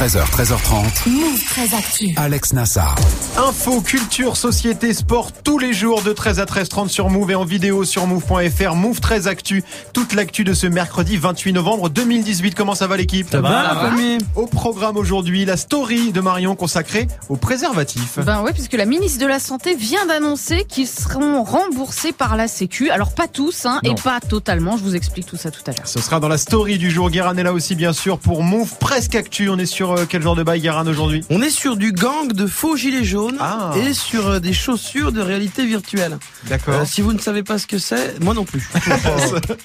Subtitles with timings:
[0.00, 1.10] 13h, 13h30.
[1.10, 2.14] Move très actu.
[2.16, 2.94] Alex Nassar.
[3.36, 7.44] Info, culture, société, sport, tous les jours de 13 à 13h30 sur Move et en
[7.44, 8.74] vidéo sur Move.fr.
[8.74, 12.54] Move 13 Actu, toute l'actu de ce mercredi 28 novembre 2018.
[12.54, 13.28] Comment ça va l'équipe?
[13.30, 18.20] Ça va, la famille Au programme aujourd'hui, la story de Marion consacrée aux préservatifs.
[18.20, 22.48] Ben ouais, puisque la ministre de la Santé vient d'annoncer qu'ils seront remboursés par la
[22.48, 22.88] Sécu.
[22.88, 24.78] Alors pas tous, hein, et pas totalement.
[24.78, 25.86] Je vous explique tout ça tout à l'heure.
[25.86, 27.10] Ce sera dans la story du jour.
[27.10, 29.50] Guérin est là aussi, bien sûr, pour Move Presque Actu.
[29.50, 31.24] On est sur euh, quel genre de bail, Guérin, aujourd'hui?
[31.30, 33.72] On est sur du gang de faux gilets jaunes Ah.
[33.76, 36.18] et sur euh, des chaussures de réalité virtuelle.
[36.48, 36.74] D'accord.
[36.74, 38.68] Euh, si vous ne savez pas ce que c'est, moi non plus.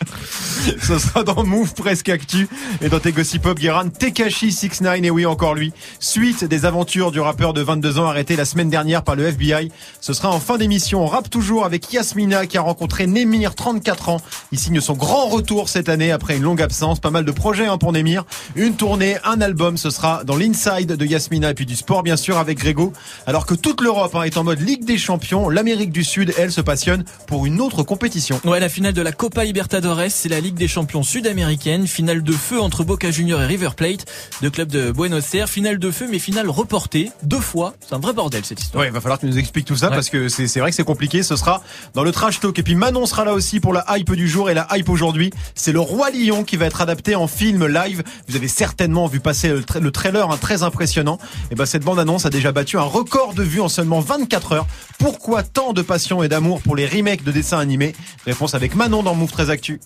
[0.82, 2.48] Ce sera dans Move Presque Actu
[2.82, 5.74] et dans tes Gossip Pop Guérin, Tekashi 69 et oui encore lui.
[6.00, 9.72] Suite des aventures du rappeur de 22 ans arrêté la semaine dernière par le FBI.
[10.02, 11.04] Ce sera en fin d'émission.
[11.04, 14.22] On rappe toujours avec Yasmina qui a rencontré Némir, 34 ans.
[14.52, 17.00] Il signe son grand retour cette année après une longue absence.
[17.00, 18.24] Pas mal de projets hein, pour Némir.
[18.56, 19.78] Une tournée, un album.
[19.78, 22.94] Ce sera dans l'inside de Yasmina et puis du sport bien sûr avec Grégo.
[23.28, 26.52] Alors que toute l'Europe hein, est en mode Ligue des Champions, l'Amérique du Sud, elle,
[26.52, 28.40] se passionne pour une autre compétition.
[28.46, 31.88] Ouais, la finale de la Copa Libertadores, c'est la Ligue des champions sud-américaine.
[31.88, 34.06] Finale de feu entre Boca Juniors et River Plate,
[34.42, 35.50] deux clubs de Buenos Aires.
[35.50, 37.74] Finale de feu, mais finale reportée deux fois.
[37.88, 38.82] C'est un vrai bordel cette histoire.
[38.84, 39.96] Ouais, il va falloir que tu nous expliques tout ça Ouais.
[39.96, 41.24] parce que c'est c'est vrai que c'est compliqué.
[41.24, 41.62] Ce sera
[41.94, 42.58] dans le trash talk.
[42.60, 44.50] Et puis Manon sera là aussi pour la hype du jour.
[44.50, 48.04] Et la hype aujourd'hui, c'est le Roi Lion qui va être adapté en film live.
[48.28, 51.18] Vous avez certainement vu passer le, tra- le trailer, hein, très impressionnant.
[51.52, 54.68] Et ben cette bande-annonce a déjà battu un record de vues en seulement 24 heures.
[55.00, 57.96] Pourquoi tant de passion et d'amour pour les remakes de dessins animés?
[58.26, 59.80] Réponse avec Manon dans Move très Actu.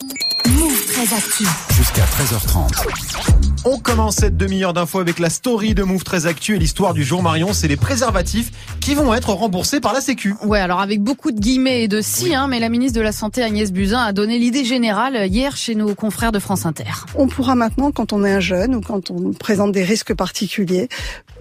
[0.48, 1.46] Move très actu.
[1.78, 3.50] Jusqu'à 13h30.
[3.64, 7.06] On commence cette demi-heure d'infos avec la story de Move très Actu et l'histoire du
[7.06, 7.54] jour Marion.
[7.54, 10.36] C'est les préservatifs qui vont être remboursés par la Sécu.
[10.44, 13.14] Ouais, alors avec beaucoup de guillemets et de si, hein, mais la ministre de la
[13.14, 17.06] Santé Agnès Buzyn a donné l'idée générale hier chez nos confrères de France Inter.
[17.16, 20.90] On pourra maintenant, quand on est un jeune ou quand on présente des risques particuliers,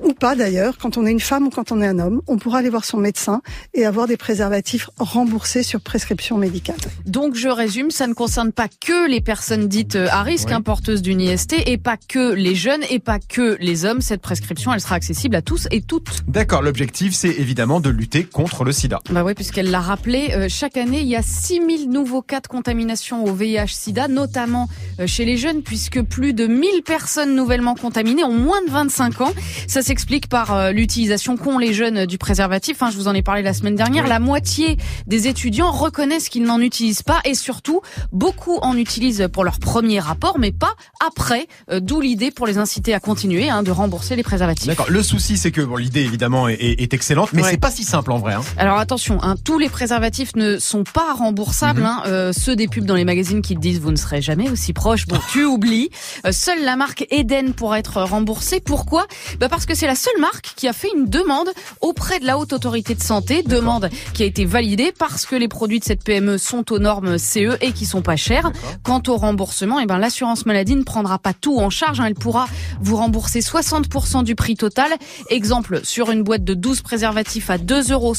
[0.09, 2.39] ou pas d'ailleurs, quand on est une femme ou quand on est un homme, on
[2.39, 3.43] pourra aller voir son médecin
[3.75, 6.77] et avoir des préservatifs remboursés sur prescription médicale.
[7.07, 10.55] Donc je résume, ça ne concerne pas que les personnes dites euh, à risque, Oui.
[10.55, 14.01] hein, porteuses d'une IST, et pas que les jeunes, et pas que les hommes.
[14.01, 16.23] Cette prescription, elle sera accessible à tous et toutes.
[16.27, 19.01] D'accord, l'objectif c'est évidemment de lutter contre le sida.
[19.11, 22.47] Bah oui, puisqu'elle l'a rappelé, euh, chaque année, il y a 6000 nouveaux cas de
[22.47, 24.69] contamination au VIH-Sida, notamment
[25.01, 29.21] euh, chez les jeunes, puisque plus de 1000 personnes nouvellement contaminées ont moins de 25
[29.21, 29.33] ans.
[29.67, 29.98] Ça s'explique
[30.31, 32.83] par euh, l'utilisation qu'ont les jeunes du préservatif.
[32.83, 34.07] Hein, je vous en ai parlé la semaine dernière.
[34.07, 34.77] La moitié
[35.07, 37.81] des étudiants reconnaissent qu'ils n'en utilisent pas et surtout,
[38.13, 40.73] beaucoup en utilisent pour leur premier rapport, mais pas
[41.05, 41.47] après.
[41.71, 44.67] Euh, D'où l'idée pour les inciter à continuer hein, de rembourser les préservatifs.
[44.67, 44.87] D'accord.
[44.89, 47.51] Le souci, c'est que bon, l'idée évidemment est, excellente, mais Ouais.
[47.51, 48.35] c'est pas si simple en vrai.
[48.35, 48.41] Hein.
[48.57, 51.81] Alors attention, tous les préservatifs ne sont pas remboursables.
[51.81, 51.87] Mhm.
[51.87, 52.03] hein.
[52.07, 54.73] Euh, ceux des pubs dans les magazines qui te disent vous ne serez jamais aussi
[54.73, 55.91] proche, bon tu oublies.
[56.27, 58.61] Euh, seule la marque Eden pourra être remboursée.
[58.61, 59.07] Pourquoi?
[59.41, 61.49] Bah Parce que c'est la seule marque qui a fait une demande
[61.81, 65.49] auprès de la haute autorité de santé, demande qui a été validée parce que les
[65.49, 68.53] produits de cette PME sont aux normes CE et qui sont pas chers.
[68.83, 72.01] Quant au remboursement, eh ben l'assurance maladie ne prendra pas tout en charge.
[72.01, 72.05] hein.
[72.07, 72.49] Elle pourra
[72.83, 74.93] vous rembourser 60% du prix total.
[75.31, 78.15] Exemple, sur une boîte de 12 préservatifs à 2,60 euros,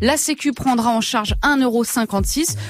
[0.00, 1.84] la Sécu prendra en charge 1,56 euros.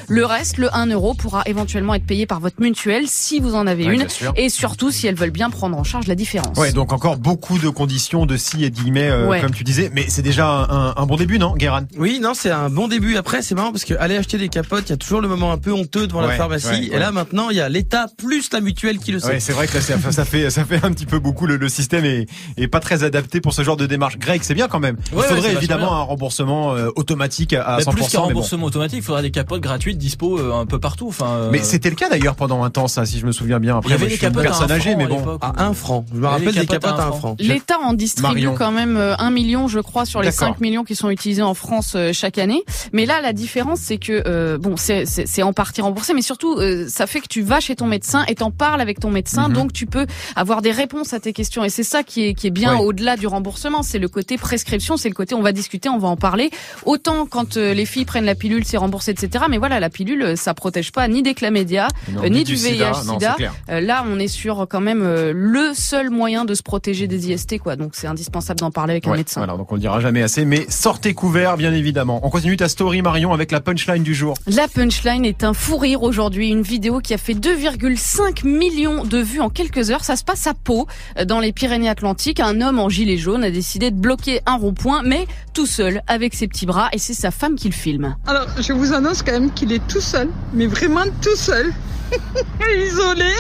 [0.09, 3.67] Le reste, le 1 euro, pourra éventuellement être payé par votre mutuelle si vous en
[3.67, 4.07] avez Ouais, une.
[4.37, 6.59] Et surtout, si elles veulent bien prendre en charge la différence.
[6.59, 9.41] Ouais, donc encore beaucoup de conditions de si et de guillemets, euh, Ouais.
[9.41, 12.51] comme tu disais, mais c'est déjà un, un bon début, non, Guéran Oui, non, c'est
[12.51, 13.17] un bon début.
[13.17, 15.53] Après, c'est marrant parce que aller acheter des capotes, il y a toujours le moment
[15.53, 16.69] un peu honteux devant Ouais, la pharmacie.
[16.69, 19.29] ouais, Et là, maintenant, il y a l'État plus la mutuelle qui le sait.
[19.29, 21.47] Ouais, c'est vrai que là, ça, ça fait ça fait un petit peu beaucoup.
[21.47, 22.27] Le, le système est,
[22.57, 24.19] est pas très adapté pour ce genre de démarche.
[24.19, 24.97] Greg, c'est bien quand même.
[25.13, 27.91] Il faudrait évidemment un remboursement euh, automatique à, à Mais 100%.
[27.95, 28.25] plus qu'un bon.
[28.27, 31.09] remboursement automatique, il faudra des capotes gratuites dispo euh, un peu partout.
[31.09, 33.61] Enfin, euh, Mais c'était le cas d'ailleurs pendant un temps, ça, si je me souviens
[33.61, 33.73] bien.
[33.85, 35.39] il y Après, avait des capotes à un personne âgée, mais bon.
[35.43, 36.05] À un franc.
[36.15, 37.37] Je me rappelle des capotes à un franc.
[37.39, 38.55] L'État en distribue Marion.
[38.57, 40.49] quand même euh, un million, je crois, sur les D'accord.
[40.49, 42.63] 5 millions qui sont utilisés en France euh, chaque année.
[42.93, 46.87] Mais là, la différence, c'est que euh, bon, c'est- en partie remboursé, mais surtout, euh,
[46.89, 49.55] ça fait que tu vas chez ton médecin et t'en parles avec ton médecin, Mhm.
[49.55, 50.07] donc tu peux
[50.37, 51.65] avoir des réponses à tes questions.
[51.65, 54.97] Et c'est ça qui est qui est bien au-delà du remboursement, c'est le côté prescription,
[54.97, 56.51] c'est le côté on va discuter, on va en parler.
[56.85, 59.45] Autant quand euh, les filles prennent la pilule, c'est remboursé, etc.
[59.51, 63.05] Mais voilà, la pilule, ça protège pas ni des chlamydia, Non, euh, ni du VIH,
[63.07, 63.31] non, sida.
[63.33, 63.55] c'est clair.
[63.71, 67.31] Euh, là, on est sur quand même euh, le seul moyen de se protéger des
[67.31, 67.77] IST, quoi.
[67.81, 69.41] Donc c'est indispensable d'en parler avec un médecin.
[69.41, 72.21] Voilà, donc on le dira jamais assez, mais sortez couvert, bien évidemment.
[72.23, 74.35] On continue ta story, Marion, avec la punchline du jour.
[74.47, 76.51] La punchline est un fou rire aujourd'hui.
[76.51, 80.05] Une vidéo qui a fait 2,5 millions de vues en quelques heures.
[80.05, 80.87] Ça se passe à Pau,
[81.27, 82.41] dans les Pyrénées-Atlantiques.
[82.41, 86.35] Un homme en gilet jaune a décidé de bloquer un rond-point, mais tout seul, avec
[86.35, 88.15] ses petits bras, et c'est sa femme qui le filme.
[88.27, 91.73] Alors, je vous annonce quand même qu'il est tout seul, mais vraiment tout seul.
[92.87, 93.33] Isolé.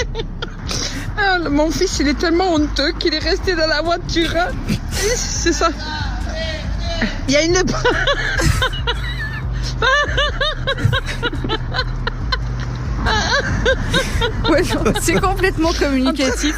[1.19, 4.31] Ah, mon fils, il est tellement honteux qu'il est resté dans la voiture.
[4.37, 4.49] hein.
[4.93, 5.69] C'est ça.
[7.29, 7.57] Il y a une...
[14.51, 14.63] Ouais,
[15.01, 16.57] c'est complètement communicatif.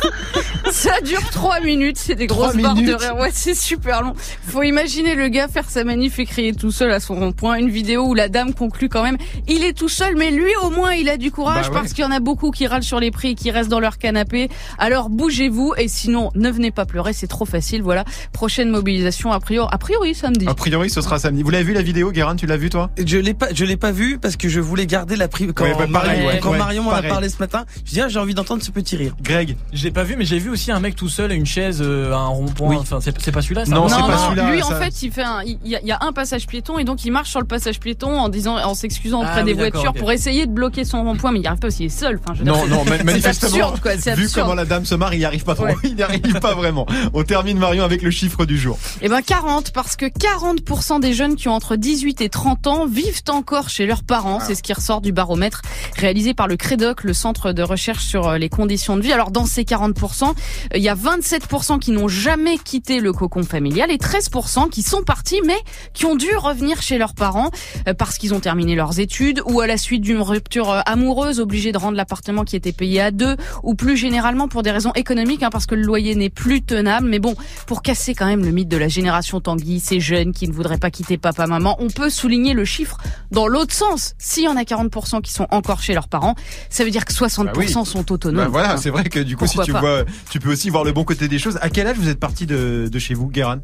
[0.70, 3.16] Ça dure trois minutes, c'est des grosses Trois barres de rire.
[3.16, 4.14] Ouais, c'est super long.
[4.46, 7.56] Faut imaginer le gars faire sa manif et crier tout seul à son rond-point.
[7.56, 9.16] Une vidéo où la dame conclut quand même,
[9.48, 11.80] il est tout seul, mais lui au moins il a du courage Bah ouais.
[11.80, 13.80] parce qu'il y en a beaucoup qui râlent sur les prix et qui restent dans
[13.80, 14.48] leur canapé.
[14.78, 17.82] Alors bougez-vous et sinon ne venez pas pleurer, c'est trop facile.
[17.82, 20.46] Voilà, prochaine mobilisation a priori, a priori samedi.
[20.48, 21.42] A priori, ce sera samedi.
[21.42, 22.90] Vous l'avez vu la vidéo, Guérin Tu l'as vu, toi?
[23.04, 25.64] Je l'ai pas, je l'ai pas vu parce que je voulais garder la prime quand,
[25.64, 27.64] Ouais, bah, pareil, ouais, quand ouais, Marion en a parlé ce matin.
[27.84, 29.14] Je dis ah, j'ai envie d'entendre ce petit rire.
[29.22, 31.46] Greg Je l'ai pas vu, mais j'ai vu aussi un mec tout seul à une
[31.46, 32.68] chaise, euh, à un rond-point.
[32.70, 32.76] Oui.
[32.78, 34.66] Enfin, c'est c'est pas celui-là, ça Non, Non, c'est pas non, celui-là, lui ça.
[34.76, 36.84] en fait il fait un, il y, a, il y a un passage piéton et
[36.84, 39.58] donc il marche sur le passage piéton en disant, en s'excusant auprès Ah des oui,
[39.70, 41.88] voitures pour essayer de bloquer son rond-point, mais il n'y arrive pas parce qu'il est
[41.88, 42.18] seul.
[42.22, 44.46] Enfin, je veux dire, Non, c'est- non, ma- manifestement, absurde, quoi, c'est vu absurde.
[44.46, 45.64] comment la dame se marre, il n'y arrive pas trop.
[45.64, 45.74] Ouais.
[45.84, 46.86] Il n'y arrive pas vraiment.
[47.12, 48.78] On termine, Marion, avec le chiffre du jour.
[49.02, 52.86] Eh ben 40 parce que 40% des jeunes qui ont entre 18 et 30 ans
[52.86, 54.40] vivent encore chez leurs parents.
[54.40, 55.62] C'est ce qui ressort du baromètre
[55.96, 59.12] réalisé par le CREDOC, le centre de recherche sur euh, les conditions de vie.
[59.12, 60.32] Alors dans ces 40%, euh,
[60.76, 65.02] il y a 27% qui n'ont jamais quitté le cocon familial et 13% qui sont
[65.02, 65.58] partis mais
[65.92, 67.50] qui ont dû revenir chez leurs parents
[67.88, 71.72] euh, parce qu'ils ont terminé leurs études ou à la suite d'une rupture amoureuse obligés
[71.72, 75.42] de rendre l'appartement qui était payé à deux ou plus généralement pour des raisons économiques
[75.42, 77.08] hein, parce que le loyer n'est plus tenable.
[77.08, 77.34] Mais bon,
[77.66, 80.78] pour casser quand même le mythe de la génération Tanguy, ces jeunes qui ne voudraient
[80.78, 82.98] pas quitter papa maman, on peut souligner le chiffre
[83.32, 84.14] dans l'autre sens.
[84.18, 86.36] S'il y en a 40% qui sont encore chez leurs parents,
[86.70, 87.68] ça veut dire que 60% Bah oui.
[87.68, 88.44] sont autonomes.
[88.44, 89.80] Bah voilà, Enfin, c'est vrai que du coup, si tu pas.
[89.80, 91.58] vois, tu peux aussi voir le bon côté des choses.
[91.62, 93.60] À quel âge vous êtes parti de, de chez vous, Guérin?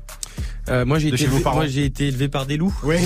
[0.70, 1.56] Euh, moi j'ai été, élevé- parents.
[1.56, 2.74] moi j'ai été élevé par des loups.
[2.82, 2.96] Oui.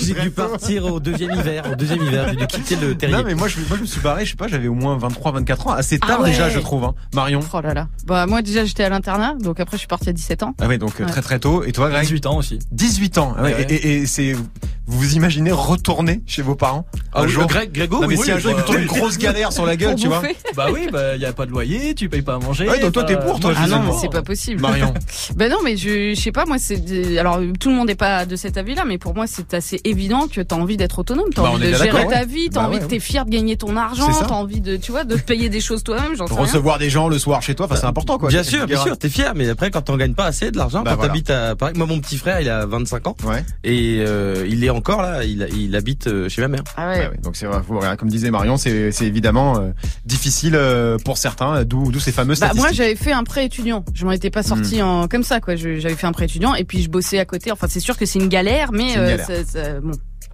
[0.00, 1.64] J'ai dû partir au deuxième hiver.
[1.70, 3.16] Au deuxième hiver, j'ai dû quitter le terrier.
[3.16, 4.96] Non, mais moi je, moi, je me suis barré, je sais pas, j'avais au moins
[4.96, 5.72] 23, 24 ans.
[5.72, 6.30] Assez tard Ah ouais.
[6.30, 6.94] déjà, je trouve, hein.
[7.14, 7.40] Marion.
[7.52, 7.88] Oh là là.
[8.06, 10.54] Bah moi déjà j'étais à l'internat, donc après je suis partie à 17 ans.
[10.60, 11.06] Ah ouais, donc Ouais.
[11.06, 11.64] très très tôt.
[11.64, 12.58] Et toi, Greg 18 ans aussi.
[12.72, 13.34] 18 ans.
[13.36, 13.66] Ah ouais, Ouais, ouais.
[13.72, 14.46] Et, et- et c'est, vous
[14.86, 18.24] vous imaginez retourner chez vos parents Ah un oui, jour Greg, Grégo, Non, mais oui,
[18.24, 20.22] si un oui, jour il bah, une grosse galère sur la gueule, tu vois.
[20.56, 22.68] Bah oui, bah y a pas de loyer, tu payes pas à manger.
[22.68, 24.60] Ouais, donc toi, bah, t'es pour, toi, Ah non, c'est pas possible.
[24.60, 24.92] Marion.
[25.36, 27.94] Ben non, mais je, je sais pas, moi, c'est des- alors tout le monde n'est
[27.96, 31.26] pas de cet avis-là, mais pour moi, c'est assez évident que t'as envie d'être autonome,
[31.34, 33.30] t'as Bah, on envie de gérer ta vie, t'as Bah, envie de t'es fier de
[33.30, 34.26] gagner ton argent, ça.
[34.28, 36.42] t'as envie de, tu vois, de payer des choses toi-même, j'en sais rien.
[36.42, 38.28] Recevoir des gens le soir chez toi, enfin c'est important quoi.
[38.28, 40.82] Bien sûr, bien sûr, t'es fier, mais après quand t'en gagnes pas assez de l'argent,
[40.82, 41.08] Bah, quand voilà.
[41.12, 43.44] t'habites à Paris, moi mon petit frère il a 25 ans Ouais.
[43.64, 46.62] et euh, il est encore là, il, il habite euh, chez ma mère.
[46.76, 47.08] Ah Ouais, ouais.
[47.08, 47.16] ouais.
[47.22, 47.60] Donc c'est vrai,
[47.96, 49.70] comme disait Marion, c'est c'est évidemment euh,
[50.04, 53.84] difficile euh, pour certains, d'où ces fameuses Bah, moi, j'avais fait un prêt étudiant.
[53.94, 54.42] Je m'en étais pas Hmm.
[54.42, 55.56] sorti en comme ça, quoi.
[55.56, 57.50] J'avais fait un prêt étudiant et puis je bossais à côté.
[57.50, 59.26] Enfin, c'est sûr que c'est une galère, mais C'est une euh, galère.
[59.26, 59.92] ça- ça- bon.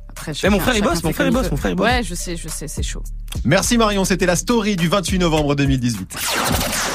[0.09, 1.87] Après, mon frère il bosse, mon frère il bosse, mon frère il bosse.
[1.87, 3.03] Ouais, je sais, je sais, c'est chaud.
[3.45, 6.17] Merci Marion, c'était la story du 28 novembre 2018.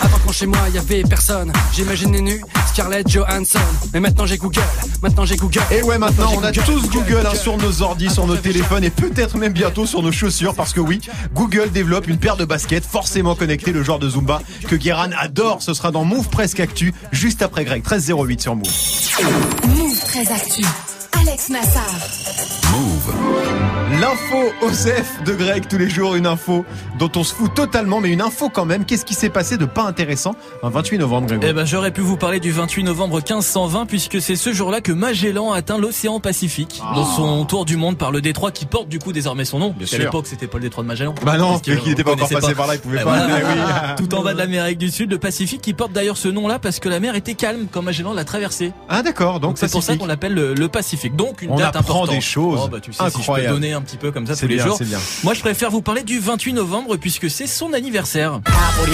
[0.01, 3.57] Avant quand chez moi y avait personne, j'imaginais nu Scarlett Johansson.
[3.91, 4.61] Mais maintenant j'ai Google,
[5.01, 5.61] maintenant j'ai Google.
[5.71, 7.37] Et ouais, maintenant on a Google, tous Google, Google hein, Google.
[7.37, 10.79] sur nos ordis, sur nos téléphones et peut-être même bientôt sur nos chaussures parce que
[10.79, 11.01] oui,
[11.33, 15.63] Google développe une paire de baskets forcément connectées, le genre de Zumba que Guéran adore.
[15.63, 18.67] Ce sera dans Move Presque Actu, juste après Greg, 1308 sur Move.
[19.69, 20.63] Move très actu.
[21.19, 22.56] Alex Nassar.
[22.71, 23.13] Move.
[24.01, 26.65] L'info OSEF de Greg tous les jours, une info
[26.99, 28.83] dont on se fout totalement, mais une info quand même.
[28.85, 32.17] Qu'est-ce qui s'est passé de pas intéressant un 28 novembre, Eh ben, j'aurais pu vous
[32.17, 36.81] parler du 28 novembre 1520 puisque c'est ce jour-là que Magellan a atteint l'océan Pacifique
[36.95, 39.71] dans son tour du monde par le détroit qui porte du coup désormais son nom.
[39.71, 40.05] Parce qu'à sûr.
[40.05, 41.15] l'époque, c'était pas le détroit de Magellan.
[41.25, 43.17] Bah non, Parce qu'il n'était pas encore passé par là, il pouvait Eh pas.
[43.17, 43.39] voilà.
[43.39, 43.95] Eh oui.
[44.09, 46.79] Tout en bas de l'Amérique du Sud, le Pacifique qui porte d'ailleurs ce nom-là parce
[46.79, 48.73] que la mer était calme quand Magellan l'a traversé.
[48.89, 51.15] Ah d'accord, donc c'est pour ça qu'on l'appelle le, le Pacifique.
[51.15, 52.09] Donc une On date importante.
[52.09, 54.35] des choses Oh, bah, tu sais, si je peux donner un petit peu comme ça
[54.35, 54.77] C'est tous les bien, jours.
[54.77, 54.99] c'est bien.
[55.23, 58.39] Moi, je préfère vous parler du 28 novembre puisque c'est son anniversaire.
[58.45, 58.89] Apple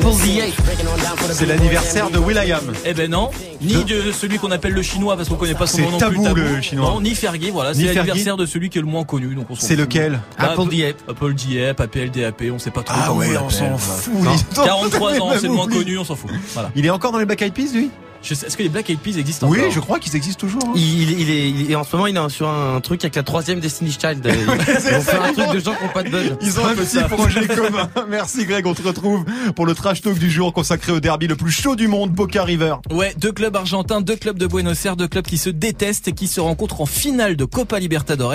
[0.00, 2.72] the C'est l'anniversaire de Will.i.am.
[2.84, 3.30] Eh ben non,
[3.60, 5.98] ni de celui qu'on appelle le chinois parce qu'on connaît pas son C'est nom non
[5.98, 6.56] tabou, plus.
[6.56, 6.90] le chinois.
[6.90, 9.34] Non, ni Fergie, voilà, c'est l'anniversaire de celui qui est le moins connu.
[9.34, 10.96] Donc on s'en C'est lequel Bah, Apple the Ape.
[11.10, 12.96] Apple Diep, APL, DAP, on sait pas trop.
[12.98, 14.12] Ah ouais, on s'en fout.
[14.16, 14.36] voilà.
[14.36, 14.64] dis donc.
[14.66, 16.30] 43 ans, c'est le moins connu, on s'en fout.
[16.54, 16.70] Voilà.
[16.74, 17.90] Il est encore dans les Black Eyed Peas, lui?
[18.22, 20.62] Est-ce que les Black Eyed Peas existent Oui, encore je crois qu'ils existent toujours.
[20.66, 20.72] hein.
[20.76, 23.16] Il, il, il est, il est- en ce moment, il est sur un truc avec
[23.16, 24.24] la troisième Destiny's Child.
[24.30, 26.32] Ils vont faire un truc de gens qui n'ont pas de buzz.
[26.42, 27.88] Ils ont un petit projet commun.
[28.08, 29.24] Merci Greg, on te retrouve
[29.56, 32.44] pour le trash talk du jour consacré au derby le plus chaud du monde, Boca
[32.44, 32.74] River.
[32.92, 36.12] Ouais, deux clubs argentins, deux clubs de Buenos Aires, deux clubs qui se détestent et
[36.12, 38.34] qui se rencontrent en finale de Copa Libertadores.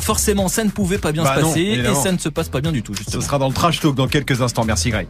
[0.00, 2.48] Forcément, ça ne pouvait pas bien Bah se non, passer et ça ne se passe
[2.48, 3.22] pas bien du tout, Ce justement.
[3.22, 4.64] sera dans le trash talk dans quelques instants.
[4.64, 5.06] Merci Greg.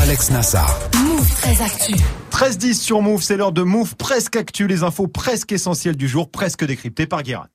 [0.00, 0.78] Alex Nassar.
[1.04, 1.94] Move très actu.
[2.30, 6.30] 13-10 sur Move, c'est l'heure de Move presque actu, les infos presque essentielles du jour,
[6.30, 7.46] presque décryptées par Guérin.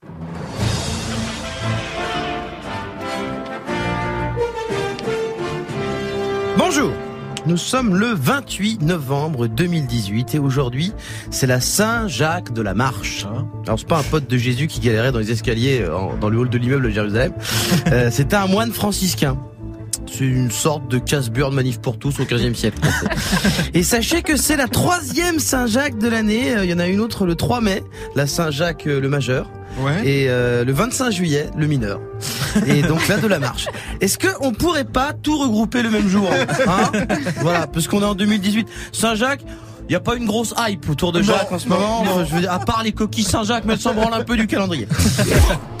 [6.56, 6.90] Bonjour
[7.46, 10.92] nous sommes le 28 novembre 2018 et aujourd'hui
[11.30, 13.26] c'est la Saint-Jacques de la Marche.
[13.66, 16.28] Alors c'est pas un pote de Jésus qui galérait dans les escaliers euh, en- dans
[16.28, 17.32] le hall de l'immeuble de Jérusalem.
[17.86, 19.38] Euh, C'était un moine franciscain.
[20.12, 22.78] C'est une sorte de casse-burne manif pour tous au 15e siècle.
[23.74, 26.56] Et sachez que c'est la troisième Saint-Jacques de l'année.
[26.56, 27.82] Euh, Il y en a une autre le 3 mai,
[28.16, 29.48] la Saint-Jacques euh, le majeur.
[29.78, 30.04] Ouais.
[30.04, 32.00] Et euh, le 25 juillet, le mineur.
[32.66, 33.66] Et donc là de la marche.
[34.00, 36.28] Est-ce que on pourrait pas tout regrouper le même jour
[36.66, 36.90] hein?
[37.40, 38.66] Voilà, parce qu'on est en 2018.
[38.92, 39.42] Saint-Jacques.
[39.88, 42.04] Il n'y a pas une grosse hype autour de Non, Jacques en ce non, moment.
[42.04, 42.24] non.
[42.24, 44.46] Je veux dire, à part les coquilles Saint-Jacques, mais elles s'en branlent un peu du
[44.46, 44.86] calendrier.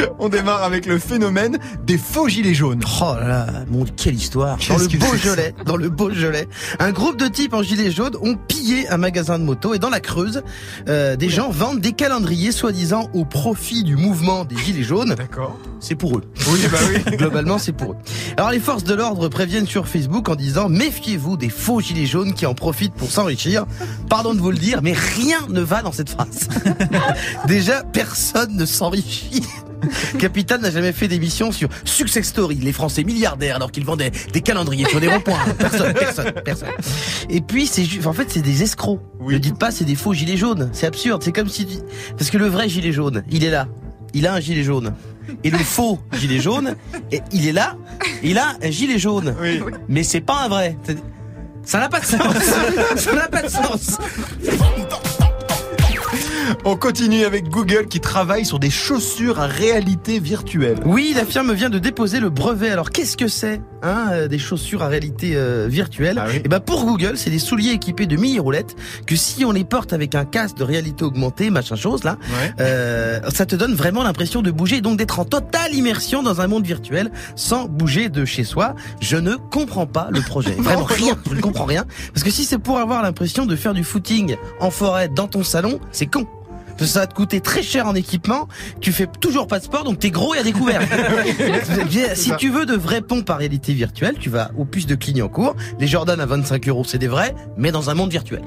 [0.18, 2.82] On démarre avec le phénomène des faux gilets jaunes.
[3.00, 4.58] Oh là là, mon quelle histoire.
[4.68, 6.48] Dans le que Beaujolais, dans le Beaujolais,
[6.78, 9.90] un groupe de types en gilet jaune ont pillé un magasin de moto et dans
[9.90, 10.42] la Creuse,
[10.88, 15.14] euh, des gens vendent des calendriers soi-disant au profit du mouvement des gilets jaunes.
[15.14, 15.56] D'accord.
[15.80, 16.22] C'est pour eux.
[16.48, 17.16] Oui, bah oui.
[17.16, 17.96] Globalement, c'est pour eux.
[18.36, 22.34] Alors les forces de l'ordre préviennent sur Facebook en disant méfiez-vous des faux gilets jaunes
[22.34, 23.66] qui en profitent pour s'enrichir.
[24.08, 26.48] Pardon de vous le dire, mais rien ne va dans cette phrase.
[27.46, 29.42] Déjà, personne ne s'enrichit.
[30.18, 34.40] Capitaine n'a jamais fait d'émission sur Success Story, les Français milliardaires alors qu'ils vendaient des
[34.40, 35.38] calendriers sur des ronds-points.
[35.58, 36.68] Personne, personne, personne.
[37.28, 39.00] Et puis c'est en fait c'est des escrocs.
[39.20, 39.34] Oui.
[39.34, 40.70] Ne dites pas c'est des faux gilets jaunes.
[40.72, 41.22] C'est absurde.
[41.22, 41.66] C'est comme si
[42.16, 43.68] parce que le vrai gilet jaune, il est là.
[44.14, 44.94] Il a un gilet jaune.
[45.42, 46.76] Et le faux gilet jaune,
[47.32, 47.76] il est là.
[48.22, 49.34] Il a un gilet jaune.
[49.40, 49.60] Oui.
[49.88, 50.76] Mais c'est pas un vrai.
[51.66, 52.20] Ça n'a pas de sens.
[52.96, 53.98] Ça n'a pas de sens.
[56.64, 60.78] On continue avec Google qui travaille sur des chaussures à réalité virtuelle.
[60.84, 62.70] Oui, la firme vient de déposer le brevet.
[62.70, 66.18] Alors qu'est-ce que c'est hein, euh, Des chaussures à réalité euh, virtuelle?
[66.20, 66.40] Ah oui.
[66.44, 68.76] Et ben pour Google, c'est des souliers équipés de mini roulettes
[69.06, 72.52] que si on les porte avec un casque de réalité augmentée, machin chose là, Ouais.
[72.60, 76.40] euh, ça te donne vraiment l'impression de bouger, et donc d'être en totale immersion dans
[76.40, 78.74] un monde virtuel sans bouger de chez soi.
[79.00, 80.52] Je ne comprends pas le projet.
[80.58, 81.16] Vraiment rien.
[81.30, 81.84] Je ne comprends rien.
[82.12, 85.42] Parce que si c'est pour avoir l'impression de faire du footing en forêt dans ton
[85.42, 86.26] salon, c'est con.
[86.76, 88.48] Parce que ça va te coûter très cher en équipement.
[88.80, 90.80] Tu fais toujours pas de sport, donc t'es gros et à découvert.
[91.88, 94.94] Bien, si tu veux de vrais pompes à réalité virtuelle, tu vas au puces de
[94.94, 95.56] Clignancourt.
[95.80, 98.42] Les Jordan à 25 euros, c'est des vrais, mais dans un monde virtuel.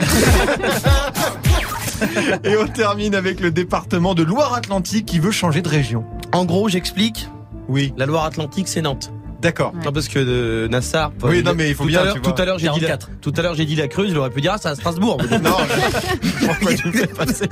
[2.43, 6.05] Et on termine avec le département de Loire-Atlantique qui veut changer de région.
[6.31, 7.27] En gros, j'explique.
[7.67, 7.93] Oui.
[7.97, 9.11] La Loire-Atlantique, c'est Nantes.
[9.41, 9.73] D'accord.
[9.85, 11.11] Non, parce que euh, Nassar.
[11.23, 12.31] Oui, non, mais il faut tout bien, À l'heure, tu vois.
[12.33, 13.09] tout à l'heure, j'ai dit la, 44.
[13.21, 14.09] tout à l'heure, j'ai dit la Creuse.
[14.11, 15.17] Il aurait pu dire, ah, c'est à Strasbourg.
[15.41, 15.55] Non,
[16.45, 17.45] Pourquoi tu me fais passer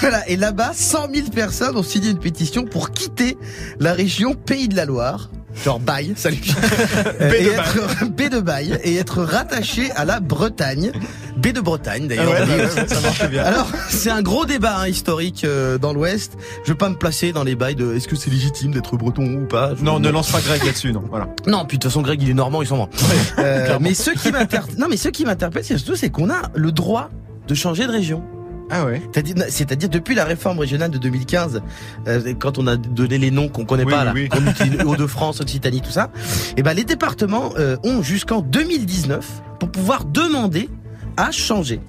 [0.00, 0.26] Voilà.
[0.28, 3.36] Et là-bas, 100 000 personnes ont signé une pétition pour quitter
[3.78, 5.28] la région Pays de la Loire.
[5.64, 6.38] Genre bail, salut.
[7.20, 10.90] B de et être B de bail et être rattaché à la Bretagne,
[11.36, 12.32] B de Bretagne d'ailleurs.
[12.34, 13.44] Ah ouais, bah ouais, ça marche bien.
[13.44, 16.38] Alors, c'est un gros débat hein, historique euh, dans l'Ouest.
[16.64, 19.24] Je veux pas me placer dans les bails de est-ce que c'est légitime d'être breton
[19.24, 19.72] ou pas?
[19.82, 21.04] Non, ne lance pas Greg là-dessus, non.
[21.10, 21.28] Voilà.
[21.46, 22.90] non, puis de toute façon, Greg, il est normand, il s'en branle.
[23.38, 24.60] Euh, mais ce qui m'inter...
[24.78, 27.10] non, mais ce qui m'interpelle, c'est surtout, c'est qu'on a le droit
[27.48, 28.22] de changer de région.
[28.70, 29.02] Ah ouais.
[29.48, 31.60] C'est-à-dire, depuis la réforme régionale de 2015,
[32.06, 34.28] euh, quand on a donné les noms qu'on connaît Oui, pas là, oui,
[34.84, 36.10] Hauts-de-France, Occitanie, tout ça,
[36.56, 39.26] et ben les départements euh, ont jusqu'en 2019
[39.58, 40.68] pour pouvoir demander
[41.16, 41.80] à changer.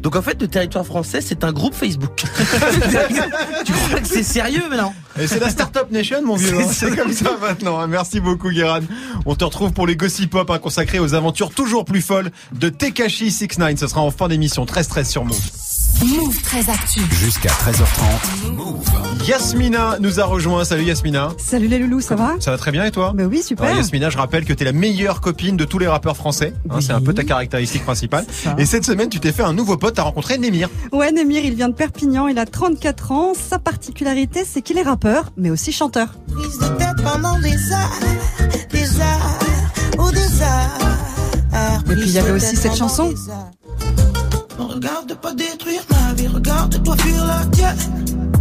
[0.00, 2.16] Donc en fait, le territoire français, c'est un groupe Facebook.
[3.64, 4.94] tu crois que c'est sérieux maintenant?
[5.18, 6.54] Et c'est la Startup Nation, mon vieux.
[6.60, 6.66] hein.
[6.70, 7.78] C'est comme ça maintenant.
[7.80, 7.86] hein.
[7.86, 8.80] Merci beaucoup, Guéran.
[9.24, 12.68] On te retrouve pour les Gossip Pop hein, consacrés aux aventures toujours plus folles de
[12.68, 13.78] Tekashi 69.
[13.78, 14.64] Ce sera en fin d'émission.
[14.66, 15.40] 13-13 sur Move.
[16.04, 17.00] Move très actu.
[17.12, 18.52] Jusqu'à 13h30.
[18.52, 18.84] Move.
[19.26, 20.64] Yasmina nous a rejoint.
[20.64, 21.30] Salut Yasmina.
[21.38, 22.34] Salut les loulous, ça va?
[22.38, 23.12] Ça va très bien et toi?
[23.14, 23.64] Ben oui, super.
[23.66, 26.52] Alors, Yasmina, je rappelle que t'es la meilleure copine de tous les rappeurs français.
[26.70, 26.78] Hein.
[26.80, 28.26] C'est un peu ta caractéristique principale.
[28.58, 29.94] Et cette semaine, tu t'es fait un nouveau pote.
[29.94, 30.68] T'as rencontré Némir.
[30.92, 33.32] Ouais, Némir, il vient de Perpignan, il a 34 ans.
[33.34, 36.08] Sa particularité, c'est qu'il est rappeur, mais aussi chanteur.
[36.34, 38.00] prise de tête pendant des heures,
[38.70, 39.38] des heures
[39.98, 41.80] ou des heures.
[41.90, 43.14] Et puis, il y avait aussi cette chanson.
[44.58, 48.35] On regarde pas détruire ma vie, regarde-toi fuir la tienne.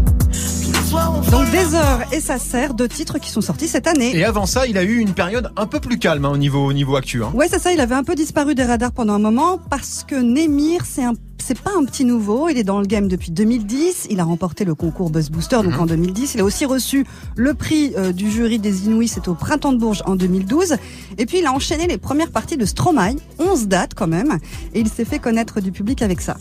[0.95, 4.15] Soir on Donc des heures et ça sert deux titres qui sont sortis cette année.
[4.15, 6.65] Et avant ça, il a eu une période un peu plus calme hein, au niveau
[6.65, 7.21] au niveau actu.
[7.21, 7.31] Hein.
[7.33, 10.15] Ouais, c'est ça, il avait un peu disparu des radars pendant un moment parce que
[10.15, 14.07] Nemir, c'est un c'est pas un petit nouveau, il est dans le game depuis 2010,
[14.09, 15.79] il a remporté le concours Buzz Booster donc Mhm.
[15.81, 19.35] en 2010, il a aussi reçu le prix euh, du jury des Inouïs, c'était au
[19.35, 20.77] printemps de Bourges en 2012
[21.19, 24.39] et puis il a enchaîné les premières parties de Stromae, 11 dates quand même
[24.73, 26.37] et il s'est fait connaître du public avec ça.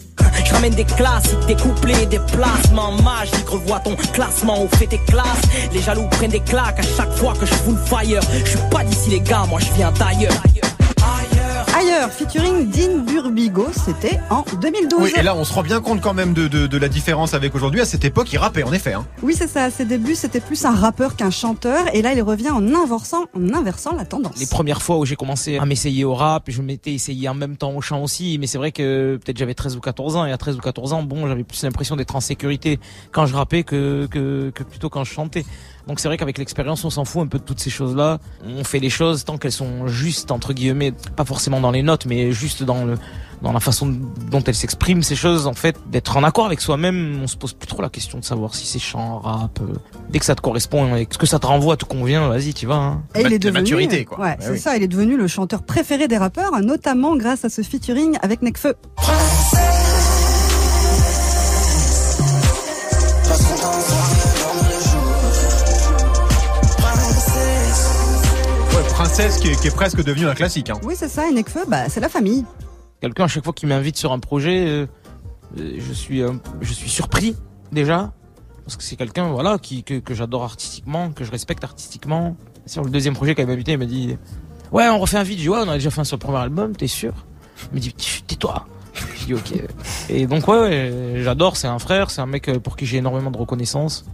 [0.54, 3.48] Je ramène des classiques, des couplets, des placements magiques.
[3.48, 5.42] Revois ton classement au fait tes classes.
[5.72, 8.20] Les jaloux prennent des claques à chaque fois que je full fire.
[8.44, 10.32] Je suis pas d'ici les gars, moi je viens d'ailleurs.
[11.84, 15.02] Ailleurs, featuring Dean Burbigo, c'était en 2012.
[15.02, 17.34] Oui, et là, on se rend bien compte quand même de, de, de la différence
[17.34, 17.80] avec aujourd'hui.
[17.80, 18.94] À cette époque, il rappait en effet.
[18.94, 19.06] Hein.
[19.22, 19.64] Oui, c'est ça.
[19.64, 21.94] À ses débuts, c'était plus un rappeur qu'un chanteur.
[21.94, 24.38] Et là, il revient en inversant, en inversant la tendance.
[24.38, 27.56] Les premières fois où j'ai commencé à m'essayer au rap, je m'étais essayé en même
[27.56, 30.32] temps au chant aussi, mais c'est vrai que peut-être j'avais 13 ou 14 ans, et
[30.32, 32.80] à 13 ou 14 ans, bon, j'avais plus l'impression d'être en sécurité
[33.12, 35.44] quand je rappais que, que, que plutôt quand je chantais.
[35.86, 38.18] Donc c'est vrai qu'avec l'expérience, on s'en fout un peu de toutes ces choses-là.
[38.46, 42.06] On fait les choses tant qu'elles sont justes, entre guillemets, pas forcément dans les notes,
[42.06, 42.96] mais juste dans le,
[43.42, 43.94] dans la façon
[44.30, 47.52] dont elles s'expriment, ces choses, en fait, d'être en accord avec soi-même, on se pose
[47.52, 49.74] plus trop la question de savoir si c'est chant, rap, euh,
[50.08, 52.54] dès que ça te correspond et que ce que ça te renvoie te convient, vas-y,
[52.54, 52.76] tu vas.
[52.76, 53.02] Hein.
[53.14, 54.18] Et il est devenu, maturité, quoi.
[54.20, 54.58] Ouais, Bah c'est oui.
[54.58, 54.76] ça.
[54.78, 58.74] Il est devenu le chanteur préféré des rappeurs, notamment grâce à ce featuring avec Nekfeu.
[69.16, 70.70] Princesse qui est, qui est presque devenue un classique.
[70.70, 70.80] Hein.
[70.82, 71.28] Oui, c'est ça.
[71.28, 72.44] Et Nekfeu, bah, c'est la famille.
[73.00, 74.86] Quelqu'un à chaque fois qui m'invite sur un projet, euh,
[75.56, 77.36] euh, je suis un- je suis surpris
[77.70, 78.12] déjà
[78.64, 82.36] parce que c'est quelqu'un voilà qui que, que j'adore artistiquement, que je respecte artistiquement.
[82.66, 84.16] Sur le deuxième projet qu'il m'a invité, il m'a dit
[84.72, 86.20] "Ouais, on refait un feat." Je dis "Ouais, on a déjà fait un sur le
[86.20, 87.12] premier album, t'es sûr?
[87.70, 87.92] Il me dit
[88.26, 88.66] "Tais-toi."
[89.16, 89.52] Je dis "OK."
[90.08, 92.96] Et donc ouais, ouais, j'adore, c'est un frère, c'est un mec euh, pour qui j'ai
[92.96, 94.06] énormément de reconnaissance.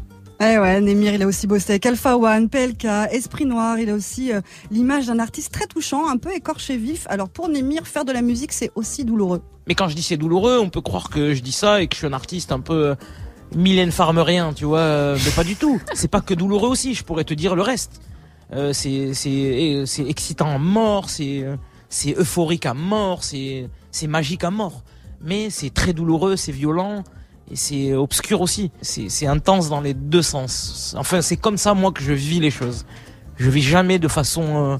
[0.42, 3.78] Eh ouais, Nemir, il a aussi bossé avec Alpha One, PLK, Esprit Noir.
[3.78, 7.06] Il a aussi euh, l'image d'un artiste très touchant, un peu écorché vif.
[7.10, 9.42] Alors pour Nemir, faire de la musique, c'est aussi douloureux.
[9.66, 11.94] Mais quand je dis c'est douloureux, on peut croire que je dis ça et que
[11.94, 12.94] je suis un artiste un peu euh,
[13.54, 15.78] Mylène Farmerien, tu vois, euh, mais pas du tout.
[15.92, 18.00] C'est pas que douloureux aussi, je pourrais te dire le reste.
[18.52, 21.44] Euh, c'est c'est c'est excitant à mort, c'est
[21.90, 24.84] c'est euphorique à mort, c'est c'est magique à mort.
[25.20, 27.04] Mais c'est très douloureux, c'est violent
[27.50, 28.70] et c'est obscur aussi.
[28.82, 30.94] C'est intense dans les deux sens.
[30.98, 32.84] Enfin, c'est comme ça moi que je vis les choses.
[33.36, 34.76] Je vis jamais de façon euh,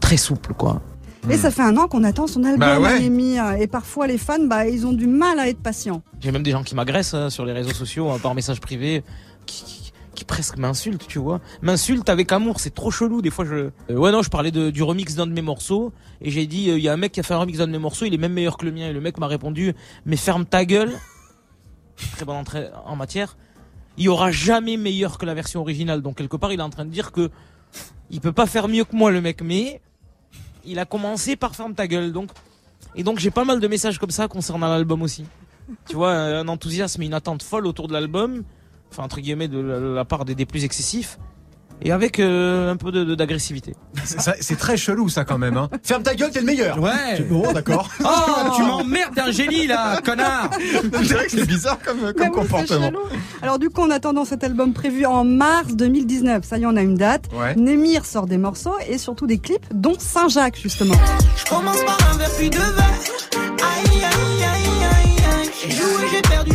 [0.00, 0.80] très souple quoi.
[1.28, 2.98] Et ça fait un an qu'on attend son album, Bah ouais.
[3.00, 3.52] Nemir.
[3.60, 6.02] Et parfois, les fans, bah, ils ont du mal à être patients.
[6.20, 9.04] J'ai même des gens qui m'agressent euh, sur les réseaux sociaux hein, par message privé,
[9.44, 11.40] qui, qui, qui presque m'insultent, tu vois.
[11.60, 13.20] M'insultent avec amour, c'est trop chelou.
[13.20, 13.54] Des fois, je.
[13.90, 16.70] Euh, ouais, non, je parlais de, du remix d'un de mes morceaux et j'ai dit,
[16.70, 18.06] euh, il y a un mec qui a fait un remix d'un de mes morceaux,
[18.06, 18.88] il est même meilleur que le mien.
[18.88, 19.74] Et le mec m'a répondu,
[20.06, 20.94] mais ferme ta gueule.
[22.12, 23.36] Très bonne entrée en matière.
[23.96, 26.02] Il y aura jamais meilleur que la version originale.
[26.02, 27.30] Donc quelque part, il est en train de dire que
[28.10, 29.42] il peut pas faire mieux que moi, le mec.
[29.42, 29.80] Mais
[30.64, 32.12] il a commencé par ferme ta gueule.
[32.12, 32.30] Donc
[32.94, 35.24] et donc j'ai pas mal de messages comme ça concernant l'album aussi.
[35.88, 38.42] Tu vois, un enthousiasme et une attente folle autour de l'album,
[38.90, 41.18] enfin entre guillemets de la, part des, des plus excessifs,
[41.82, 43.74] et avec euh, un peu de- de- d'agressivité.
[44.04, 45.56] C'est très chelou ça quand même.
[45.56, 45.68] Hein.
[45.82, 46.78] Ferme ta gueule, t'es le meilleur.
[46.80, 47.20] Ouais.
[47.28, 47.88] Bon, d'accord.
[48.04, 52.08] Oh, tu m'emmerdes, t'es un génie là, connard C'est vrai que c'est bizarre comme, comme
[52.08, 52.90] oui, c'est comportement.
[53.42, 56.76] Alors du coup, en attendant cet album prévu en mars 2019, ça y est, on
[56.76, 57.26] a une date.
[57.32, 57.54] Ouais.
[57.56, 60.94] Nemir sort des morceaux et surtout des clips, dont Saint-Jacques justement.
[61.36, 63.00] Je commence par un verre puis deux verres.
[63.62, 65.50] Aïe aïe aïe aïe aïe.
[65.62, 66.50] J'ai joué, j'ai perdu,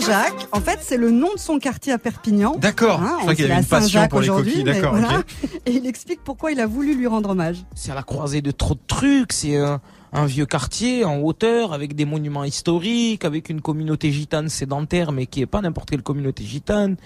[0.00, 2.56] Saint-Jacques, en fait, c'est le nom de son quartier à Perpignan.
[2.58, 3.00] D'accord.
[3.00, 4.64] Hein, Je on crois qu'il avait à une passion Saint-Jacques pour les aujourd'hui, coquilles.
[4.64, 4.94] D'accord.
[4.96, 5.22] voilà.
[5.66, 7.64] Et il explique pourquoi il a voulu lui rendre hommage.
[7.74, 9.80] C'est à la croisée de trop de trucs, c'est un,
[10.12, 15.26] un vieux quartier en hauteur avec des monuments historiques, avec une communauté gitane sédentaire mais
[15.26, 16.96] qui est pas n'importe quelle communauté gitane.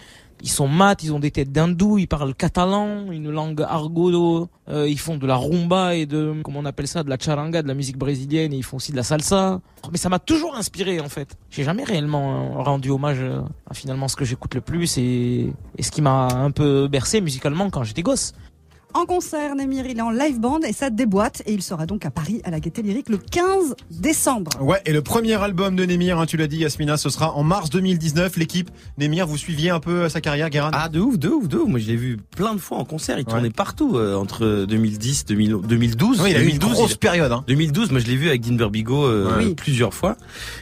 [0.42, 4.88] Ils sont mat, ils ont des têtes d'hindous, ils parlent catalan, une langue argot, euh,
[4.88, 7.68] ils font de la rumba et de, comment on appelle ça, de la charanga, de
[7.68, 9.60] la musique brésilienne, et ils font aussi de la salsa.
[9.92, 11.36] Mais ça m'a toujours inspiré en fait.
[11.50, 15.52] J'ai jamais réellement euh, rendu hommage euh, à finalement ce que j'écoute le plus et
[15.78, 18.32] ce qui m'a un peu bercé musicalement quand j'étais gosse.
[18.92, 21.42] En concert, Nemir, il est en live band et ça déboîte.
[21.46, 24.50] Et il sera donc à Paris à la Gaîté Lyrique le 15 décembre.
[24.60, 27.44] Ouais, et le premier album de Nemir, hein, tu l'as dit Yasmina, ce sera en
[27.44, 28.36] mars 2019.
[28.36, 30.70] L'équipe, Nemir, vous suiviez un peu sa carrière, Guérin?
[30.72, 31.68] Ah, de ouf, de ouf, de ouf.
[31.68, 33.18] Moi, je l'ai vu plein de fois en concert.
[33.18, 36.20] Il tournait partout euh, entre 2010, 2000, 2012.
[36.20, 37.30] Oui, il a eu une 2012, grosse il- période.
[37.32, 37.44] Hein.
[37.46, 39.54] 2012, moi, je l'ai vu avec Dean Burbigo euh, Oui.
[39.54, 40.16] plusieurs fois.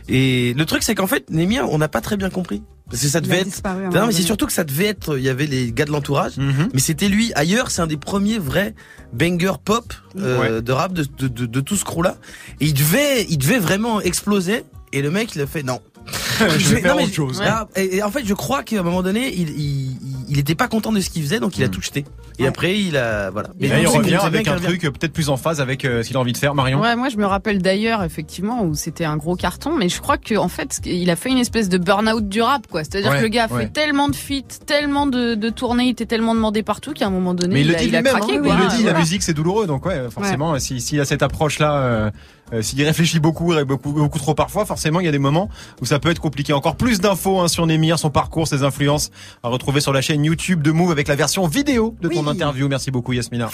[0.08, 2.62] Et le truc, c'est qu'en fait, Nemir, on n'a pas très bien compris.
[2.90, 3.46] Parce que ça Il devait être.
[3.48, 5.18] disparu Non, mais c'est surtout que ça devait être.
[5.18, 6.70] Il y avait les gars de l'entourage, Mhm.
[6.72, 7.32] mais c'était lui.
[7.34, 8.74] Ailleurs, c'est un des premiers vrais
[9.12, 10.62] bangers pop euh, Ouais.
[10.62, 12.16] de rap de, de, de, de tout ce crew-là.
[12.60, 14.64] Et il devait, il devait vraiment exploser.
[14.92, 15.80] Et le mec, il a fait non.
[16.58, 17.42] Je vais faire non, mais autre chose.
[17.76, 20.54] Et, et en fait, je crois qu'à un moment donné, il, il, il- il était
[20.54, 22.04] pas content de ce qu'il faisait, donc il a tout jeté.
[22.40, 23.48] Et après, il a, voilà.
[23.58, 26.16] Et là, il revient avec un truc peut-être plus en phase avec euh, ce qu'il
[26.16, 26.80] a envie de faire, Marion.
[26.80, 30.18] Ouais, moi je me rappelle d'ailleurs effectivement où c'était un gros carton, mais je crois
[30.18, 32.84] que en fait il a fait une espèce de burn-out du rap quoi.
[32.84, 33.68] C'est-à-dire Ouais, que le gars a fait ouais.
[33.68, 37.34] tellement de feats, tellement de, de tournées, il était tellement demandé partout qu'à un moment
[37.34, 38.42] donné Mais il, il, le a, dit il a lui-même, craqué hein.
[38.42, 38.54] quoi.
[38.56, 38.98] il le dit, la Voilà.
[39.00, 42.10] musique c'est douloureux, donc ouais, forcément, si- s'il a cette approche-là, euh,
[42.52, 45.48] euh, s'il réfléchit beaucoup, et beaucoup, beaucoup trop parfois, forcément, il y a des moments
[45.80, 46.52] où ça peut être compliqué.
[46.52, 49.10] Encore plus d'infos hein, sur Némir, son parcours, ses influences,
[49.42, 52.68] à retrouver sur la chaîne YouTube de Move avec la version vidéo de ton interview.
[52.68, 53.50] Merci beaucoup, Yasmina.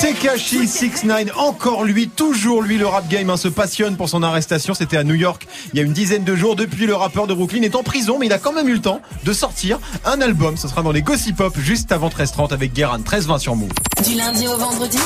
[0.00, 4.72] Tekashi 69, encore lui, toujours lui, le rap game hein, se passionne pour son arrestation.
[4.72, 6.54] C'était à New York il y a une dizaine de jours.
[6.54, 8.80] Depuis, le rappeur de Brooklyn est en prison, mais il a quand même eu le
[8.80, 10.56] temps de sortir un album.
[10.56, 13.72] Ce sera dans les Gossip Pop juste avant 13h30 avec Guérin 13-20 sur Move.
[14.06, 14.98] Du lundi au vendredi,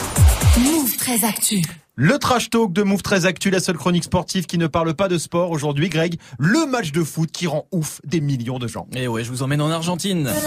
[0.58, 1.62] Move très actu.
[1.94, 5.08] Le trash talk de Move très Actu, la seule chronique sportive qui ne parle pas
[5.08, 5.88] de sport aujourd'hui.
[5.88, 8.86] Greg, le match de foot qui rend ouf des millions de gens.
[8.94, 10.30] Et ouais, je vous emmène en Argentine.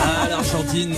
[0.00, 0.94] Ah, l'Argentine.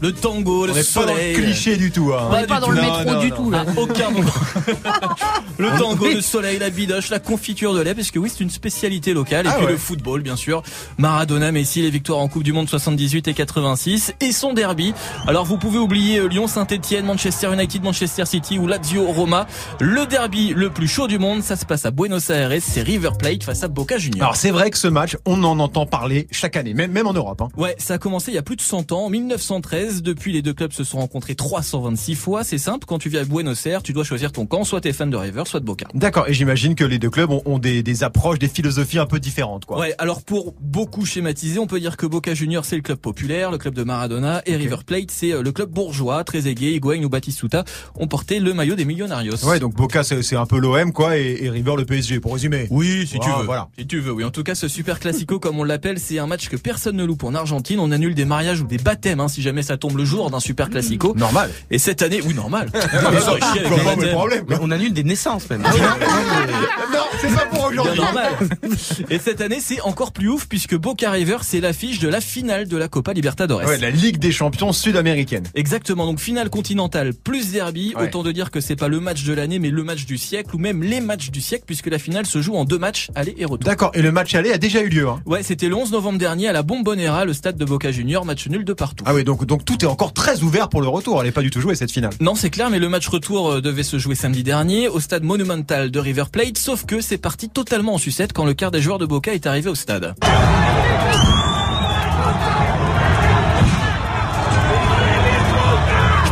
[0.00, 1.34] Le tango, le On n'est pas dans le soleil.
[1.34, 2.12] cliché du tout.
[2.14, 2.28] Hein.
[2.30, 2.72] On n'est pas dans tout.
[2.72, 3.36] le métro non, du non.
[3.36, 3.64] tout là.
[3.76, 4.30] À aucun moment.
[5.58, 8.50] le tango, le soleil, la bidoche, la confiture de lait, parce que oui, c'est une
[8.50, 9.46] spécialité locale.
[9.46, 9.72] Et Ah puis ouais.
[9.72, 10.62] le football, bien sûr.
[10.98, 14.94] Maradona, Messi, les victoires en Coupe du Monde 78 et 86 et son derby.
[15.26, 19.46] Alors vous pouvez oublier euh, Lyon, Saint-Etienne, Manchester United, Manchester City ou Lazio, Roma.
[19.80, 22.50] Le derby le plus chaud du monde, ça se passe à Buenos Aires.
[22.60, 24.22] C'est River Plate face à Boca Juniors.
[24.22, 27.12] Alors c'est vrai que ce match, on en entend parler chaque année, même, même en
[27.12, 27.42] Europe.
[27.42, 27.48] Hein.
[27.56, 29.89] Ouais, ça a commencé il y a plus de 100 ans, en 1913.
[30.02, 32.44] Depuis, les deux clubs se sont rencontrés 326 fois.
[32.44, 34.64] C'est simple, quand tu viens à Buenos Aires, tu dois choisir ton camp.
[34.64, 35.86] Soit t'es fan de River, soit de Boca.
[35.94, 39.06] D'accord, et j'imagine que les deux clubs ont, ont des, des approches, des philosophies un
[39.06, 39.64] peu différentes.
[39.64, 39.80] Quoi.
[39.80, 43.50] Ouais, alors pour beaucoup schématiser, on peut dire que Boca Juniors c'est le club populaire,
[43.50, 46.22] le club de Maradona, et River Plate c'est euh, le club bourgeois.
[46.24, 47.64] Trezeguet, Higuaín ou Batistuta
[47.96, 49.44] ont porté le maillot des Millonarios.
[49.44, 52.66] Ouais, donc Boca c'est un peu l'OM quoi, et, et River le PSG pour résumer.
[52.70, 53.44] Oui, si tu veux.
[53.44, 53.68] Voilà.
[53.78, 54.24] Si tu veux, oui.
[54.24, 57.04] En tout cas, ce super classico, comme on l'appelle, c'est un match que personne ne
[57.04, 57.80] loupe en Argentine.
[57.80, 60.40] On annule des mariages ou des baptêmes, hein, si jamais ça tombe le jour d'un
[60.40, 61.14] super classico.
[61.16, 61.50] Normal.
[61.70, 62.70] Et cette année, oui, normal.
[64.60, 65.62] On annule des naissances même.
[66.92, 68.00] Non, c'est pas pour aujourd'hui.
[69.10, 72.66] Et cette année, c'est encore plus ouf puisque Boca River, c'est l'affiche de la finale
[72.66, 73.62] de la Copa Libertadores.
[73.64, 75.44] Ouais, la Ligue des champions sud-américaine.
[75.54, 78.04] Exactement, donc finale continentale plus derby, Ouais.
[78.04, 80.54] autant de dire que c'est pas le match de l'année mais le match du siècle
[80.54, 83.34] ou même les matchs du siècle puisque la finale se joue en deux matchs aller
[83.38, 83.64] et retour.
[83.64, 85.08] D'accord, et le match aller a déjà eu lieu.
[85.08, 85.20] Hein.
[85.26, 88.46] Ouais, c'était le 11 novembre dernier à la Bombonera, le stade de Boca Junior, match
[88.48, 89.04] nul de partout.
[89.06, 91.20] Ah oui, donc, donc tout est encore très ouvert pour le retour.
[91.20, 92.12] Elle est pas du tout jouée cette finale.
[92.20, 95.22] Non, c'est clair, mais le match retour euh, devait se jouer samedi dernier au stade
[95.22, 98.80] monumental de River Plate, sauf que c'est parti totalement en sucette quand le quart des
[98.80, 100.14] joueurs de Boca est arrivé au stade.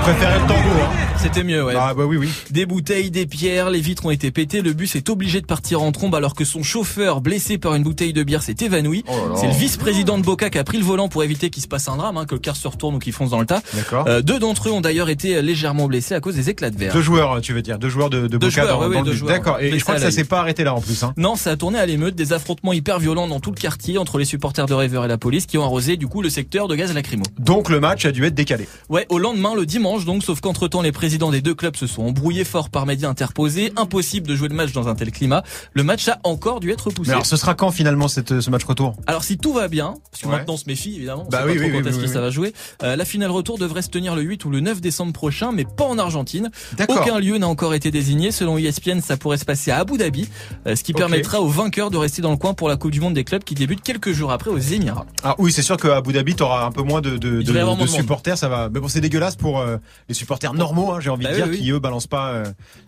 [0.09, 0.68] Préférais le tango.
[0.81, 1.09] Hein.
[1.18, 1.75] C'était mieux, ouais.
[1.77, 2.31] Ah bah oui, oui.
[2.51, 5.83] Des bouteilles, des pierres, les vitres ont été pétées, le bus est obligé de partir
[5.83, 9.05] en trombe alors que son chauffeur, blessé par une bouteille de bière, s'est évanoui.
[9.09, 9.35] Oh.
[9.37, 11.88] C'est le vice-président de Boca qui a pris le volant pour éviter qu'il se passe
[11.88, 13.61] un drame, hein, que le car se retourne ou qu'il fonce dans le tas.
[14.07, 16.94] Euh, deux d'entre eux ont d'ailleurs été légèrement blessés à cause des éclats de verre.
[16.94, 19.05] Deux joueurs, tu veux dire, deux joueurs de, de Deux Boca joueurs, dans, ouais, dans
[19.05, 19.27] ouais, le.
[19.27, 19.61] D'accord.
[19.61, 21.03] Et je crois que ça s'est pas arrêté là en plus.
[21.03, 21.12] Hein.
[21.18, 24.18] Non, ça a tourné à l'émeute, des affrontements hyper violents dans tout le quartier entre
[24.18, 26.77] les supporters de River et la police qui ont arrosé du coup le secteur de
[26.77, 27.25] gaz lacrymo.
[27.38, 28.68] Donc le match a dû être décalé.
[28.88, 31.87] Ouais, au lendemain, le dimanche donc, sauf qu'entre temps les présidents des deux clubs se
[31.87, 35.42] sont embrouillés fort par médias interposés, impossible de jouer le match dans un tel climat.
[35.72, 37.08] Le match a encore dû être repoussé.
[37.11, 38.94] Mais alors ce sera quand finalement cette, ce match retour?
[39.06, 40.37] Alors si tout va bien, parce que Ouais.
[40.37, 42.06] maintenant on se méfie évidemment, on Bah sait oui, pas trop oui, quand est-ce que
[42.06, 44.80] ça va jouer, euh, la finale retour devrait se tenir le 8 ou le 9
[44.80, 46.50] décembre prochain, mais pas en Argentine.
[46.88, 48.30] Aucun lieu n'a encore été désigné.
[48.32, 50.28] Selon ESPN, ça pourrait se passer à Abu Dhabi,
[50.66, 50.98] euh, ce qui Ok.
[50.98, 53.42] permettra aux vainqueurs de rester dans le coin pour la Coupe du Monde des clubs
[53.44, 55.06] qui débute quelques jours après aux Émirats.
[55.22, 57.87] Ah oui, c'est sûr qu'à Abu Dhabi, t'auras un peu moins de, de, de, de
[57.87, 58.37] supporters.
[58.38, 58.68] Ça va.
[58.72, 59.76] Mais bon, c'est dégueulasse pour euh,
[60.09, 61.59] les supporters normaux, hein, j'ai envie Bah de oui, dire, oui.
[61.59, 62.44] qui eux balancent pas euh,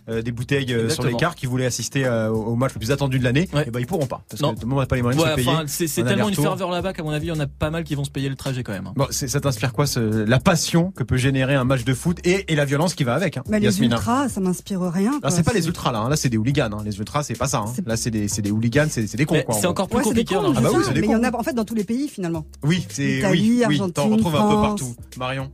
[0.09, 1.09] euh, des bouteilles euh, sur Exactement.
[1.09, 3.49] les cars, qui voulaient assister euh, au match le plus attendu de l'année.
[3.53, 3.67] Ouais.
[3.69, 4.55] Et ben ils pourront pas parce Non.
[4.55, 5.49] que tout le monde n'a pas les moyens de se payer.
[5.49, 7.85] enfin, c'est tellement une ferveur là-bas qu'à mon avis, il y en a pas mal
[7.85, 8.87] qui vont se payer le trajet quand même.
[8.87, 8.93] hein.
[8.97, 12.19] Bon, c'est- ça t'inspire quoi, ce, la passion que peut générer un match de foot
[12.25, 15.13] et, et la violence qui va avec, hein, Mais les ultras, ça m'inspire rien.
[15.13, 15.31] Là, quoi.
[15.31, 16.09] c'est pas les ultras là, hein.
[16.09, 16.71] là c'est des hooligans.
[16.73, 16.83] Hein.
[16.85, 17.59] Les ultras, c'est pas ça.
[17.59, 17.73] Hein.
[17.75, 19.43] C'est- Là, c'est des, c'est des hooligans, c'est des cons.
[19.53, 21.35] C'est encore plus Ouais, c'est des compliqué Ah bah oui, Mais il y en a
[21.37, 22.45] en fait dans tous les pays finalement.
[22.63, 23.93] Oui, c'est Italie, oui, oui.
[23.93, 24.95] T'en retrouves un peu partout.
[25.19, 25.51] Marion.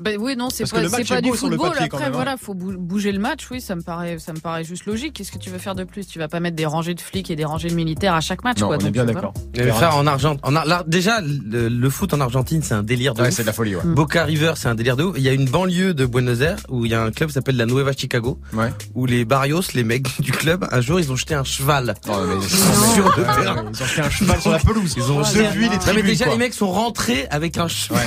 [0.00, 1.70] Ben oui, non, c'est pas, c'est pas du football.
[1.70, 2.10] papier, Après, même, hein.
[2.14, 3.46] voilà, faut bou- bouger le match.
[3.50, 5.14] Oui, ça me paraît, ça me paraît juste logique.
[5.14, 6.06] Qu'est-ce que tu veux faire de plus?
[6.06, 8.44] Tu vas pas mettre des rangées de flics et des rangées de militaires à chaque
[8.44, 8.76] match, Non, quoi.
[8.80, 9.34] on est bien d'accord.
[9.56, 13.14] Frère, en Argentine, en Ar- là, déjà, le, le foot en Argentine, c'est un délire
[13.14, 13.34] de Ouais, ouf.
[13.34, 13.82] c'est de la folie, ouais.
[13.84, 15.14] Boca River, c'est un délire de ouf.
[15.18, 17.34] Il y a une banlieue de Buenos Aires où il y a un club qui
[17.34, 18.70] s'appelle la Nueva Chicago, Ouais.
[18.94, 22.12] où les barrios, les mecs du club, un jour, ils ont jeté un cheval Oh,
[22.24, 22.46] mais-
[22.94, 23.64] sur le terrain.
[23.74, 24.94] Ils ont fait un cheval sur la pelouse.
[24.96, 26.06] Ils ont depuis les Non, mais tribunes.
[26.06, 28.06] déjà, les mecs sont rentrés avec un cheval.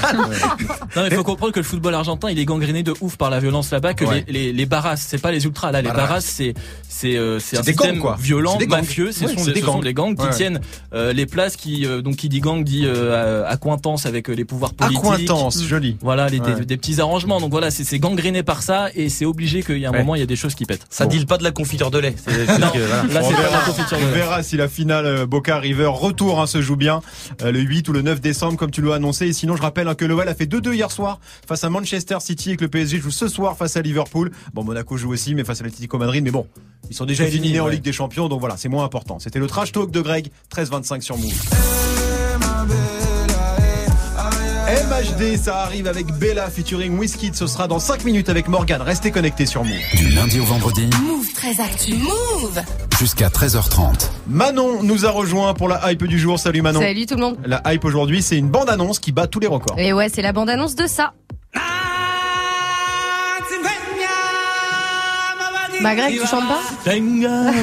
[0.96, 3.18] Non, mais il faut comprendre que le football football argentin, il est gangréné de ouf
[3.18, 4.24] par la violence là-bas que Ouais.
[4.28, 4.98] les, les, les barras.
[4.98, 5.82] C'est pas les ultras là.
[5.82, 6.22] Les Barras.
[6.22, 6.54] c'est
[6.88, 8.18] c'est euh, c'est un C'est gangs, système quoi.
[8.20, 8.70] violent, gangs.
[8.70, 9.12] mafieux.
[9.12, 9.84] Ce Ouais, sont des, ce sont gangs.
[9.84, 10.30] des gangs qui Ouais.
[10.30, 10.62] tiennent
[10.94, 12.86] euh, les places, qui euh, donc qui dit gang dit
[13.48, 15.00] accointance avec les pouvoirs politiques.
[15.00, 15.98] Accointance, joli.
[16.02, 17.40] Voilà, les, des, petits arrangements.
[17.42, 20.20] Donc voilà, c'est gangréné par ça et c'est obligé qu'il y a un moment il
[20.20, 20.86] y a des choses qui pètent.
[20.90, 21.10] Ça Bon.
[21.12, 22.14] deal pas de la confiture de lait.
[22.24, 22.70] C'est- c'est Non.
[22.70, 23.04] que, voilà.
[23.12, 27.02] Là, On verra, la on si la finale Boca River retour hein, se joue bien
[27.44, 29.26] le 8 ou le 9 décembre comme tu l'as annoncé.
[29.28, 32.18] Et sinon, je rappelle hein, que l'OL a fait 2-2 hier soir face à Manchester
[32.20, 34.32] City et que le PSG joue ce soir face à Liverpool.
[34.54, 36.24] Bon, Monaco joue aussi, mais face à l'Atlético Madrid.
[36.24, 36.48] Mais bon,
[36.90, 37.72] ils sont déjà éliminés fini, en ouais.
[37.72, 39.20] Ligue des Champions, donc voilà, c'est moins important.
[39.20, 41.32] C'était le trash talk de Greg, 13-25 sur Move.
[44.72, 47.36] MHD, ça arrive avec Bella featuring Wizkid.
[47.36, 48.82] Ce sera dans 5 minutes avec Morgan.
[48.82, 49.76] Restez connectés sur Move.
[49.98, 51.96] Du lundi au vendredi Move très actu.
[51.96, 52.62] Move.
[53.00, 54.12] jusqu'à 13h30.
[54.28, 56.40] Manon nous a rejoint pour la hype du jour.
[56.40, 56.80] Salut Manon.
[56.80, 57.38] Salut tout le monde.
[57.44, 59.78] La hype aujourd'hui, c'est une bande-annonce qui bat tous les records.
[59.78, 61.14] Et ouais, c'est la bande-annonce de ça.
[65.84, 66.60] Bah Greg, tu chantes pas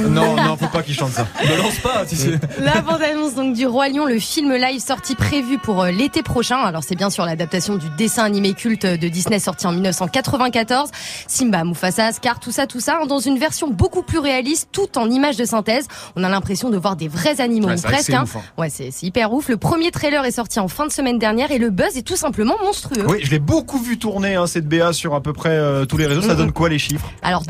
[0.08, 1.26] Non, non, faut pas qu'il chante ça.
[1.44, 2.04] Ne lance pas.
[2.08, 2.38] tu sais.
[2.60, 6.56] La bande-annonce donc du Roi Lion, le film live sorti prévu pour euh, l'été prochain.
[6.58, 10.90] Alors c'est bien sûr l'adaptation du dessin animé culte de Disney sorti en 1994.
[11.26, 14.98] Simba, Mufasa, Scar, tout ça, tout ça, hein, dans une version beaucoup plus réaliste, tout
[14.98, 15.86] en images de synthèse.
[16.16, 18.06] On a l'impression de voir des vrais animaux, Ouais, presque.
[18.06, 18.24] c'est hein.
[18.24, 18.42] ouf, hein.
[18.56, 19.48] Ouais, c'est hyper ouf.
[19.48, 22.16] Le premier trailer est sorti en fin de semaine dernière et le buzz est tout
[22.16, 23.04] simplement monstrueux.
[23.08, 25.96] Oui, je l'ai beaucoup vu tourner hein, cette BA sur à peu près euh, tous
[25.96, 26.22] les réseaux.
[26.22, 26.36] Ça Mhm.
[26.38, 27.10] donne quoi les chiffres?
[27.22, 27.42] Alors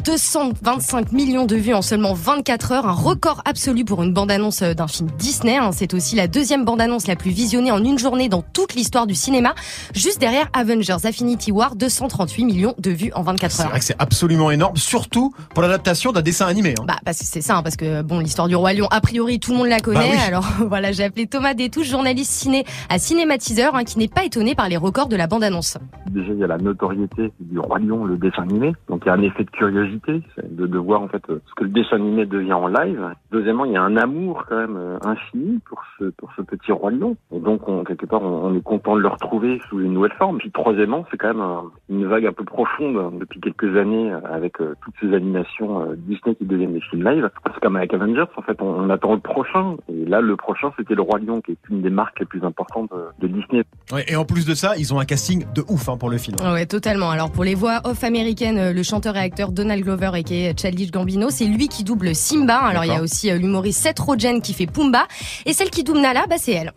[0.69, 4.75] 225 millions de vues en seulement 24 heures, un record absolu pour une bande-annonce euh,
[4.75, 5.57] d'un film Disney.
[5.57, 5.71] hein.
[5.73, 9.15] C'est aussi la deuxième bande-annonce la plus visionnée en une journée dans toute l'histoire du
[9.15, 9.55] cinéma,
[9.95, 13.69] juste derrière Avengers Infinity War, 238 millions de vues en 24 C'est heures.
[13.71, 16.75] vrai que c'est absolument énorme, surtout pour l'adaptation d'un dessin animé.
[16.81, 16.85] hein.
[16.87, 19.39] Bah, parce que c'est ça, hein, parce que bon, l'histoire du roi lion, a priori,
[19.41, 19.99] tout le monde la connaît.
[20.01, 20.19] Bah oui.
[20.27, 24.55] Alors voilà, j'ai appelé Thomas Détouche, journaliste ciné à Cinématiseur, hein, qui n'est pas étonné
[24.55, 25.79] par les records de la bande-annonce.
[26.11, 28.73] Déjà, il y a la notoriété du Roi Lion, le dessin animé.
[28.89, 31.41] Donc, il y a un effet de curiosité, c'est de, de voir en fait euh,
[31.49, 33.01] ce que le dessin animé devient en live.
[33.31, 36.73] Deuxièmement, il y a un amour quand même euh, infini pour ce pour ce petit
[36.73, 37.17] Roi Lion.
[37.35, 40.13] Et donc, on, quelque part, on, on est content de le retrouver sous une nouvelle
[40.19, 40.39] forme.
[40.39, 44.13] Puis, troisièmement, c'est quand même un- une vague un peu profonde hein, depuis quelques années
[44.13, 47.31] euh, avec euh, toutes ces animations euh, Disney qui deviennent des films live.
[47.45, 49.77] C'est comme avec Avengers, en fait, on, on attend le prochain.
[49.89, 52.45] Et là, le prochain, c'était le Roi Lion, qui est une des marques les plus
[52.45, 53.65] importantes de Disney.
[53.93, 56.19] Ouais, et en plus de ça, ils ont un casting de ouf hein, pour le
[56.19, 56.37] film.
[56.43, 57.11] Ouais, totalement.
[57.11, 60.61] Alors pour les voix off américaines, le chanteur et acteur Donald Glover et qui est
[60.61, 62.59] Childish Gambino, c'est lui qui double Simba.
[62.59, 65.07] Alors il y a aussi euh, l'humoriste Seth Rogen qui fait Pumba
[65.47, 66.73] et celle qui double Nala, bah c'est elle.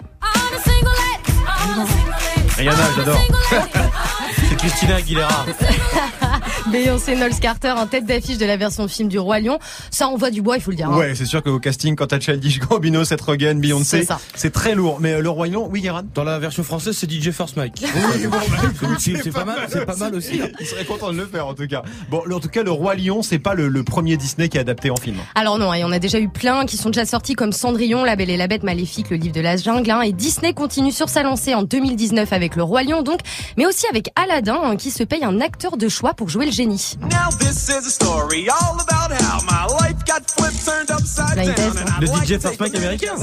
[2.57, 3.21] Rihanna, j'adore.
[4.49, 5.45] C'est Christina Aguilera.
[6.67, 9.57] Beyoncé Knowles Carter en tête d'affiche de la version film du Roi Lion.
[9.89, 10.89] Ça envoie du bois, il faut le dire.
[10.89, 10.97] hein.
[10.97, 14.19] Ouais, c'est sûr qu'au casting, quand t'as Childish Gambino, Seth Rogen, Beyoncé, C'est ça.
[14.35, 14.99] c'est très lourd.
[15.01, 17.83] Mais euh, le Roi Lion, oui, Guérin Dans la version française, c'est DJ First Mike.
[18.99, 20.39] C'est c'est pas mal, c'est pas mal aussi.
[20.41, 20.47] hein.
[20.59, 21.81] Il serait content de le faire en tout cas.
[22.09, 24.61] Bon, en tout cas, le Roi Lion, c'est pas le, le premier Disney qui est
[24.61, 25.17] adapté en film.
[25.35, 28.03] Alors non, il y en a déjà eu plein qui sont déjà sortis comme Cendrillon,
[28.03, 29.89] La Belle et la Bête, Maléfique, le livre de la jungle.
[29.91, 30.01] hein.
[30.01, 33.19] et Disney continue sur sa lancée en 2019 avec le Roi Lion donc,
[33.57, 36.55] mais aussi avec Aladdin hein, qui se paye un acteur de choix pour jouer le
[36.55, 36.97] génie.
[37.09, 41.45] Now this is a story all about how my life got flipped, turned upside La
[41.45, 41.55] down.
[41.55, 41.81] vitesse.
[41.81, 43.13] and I'd Le DJ a américain.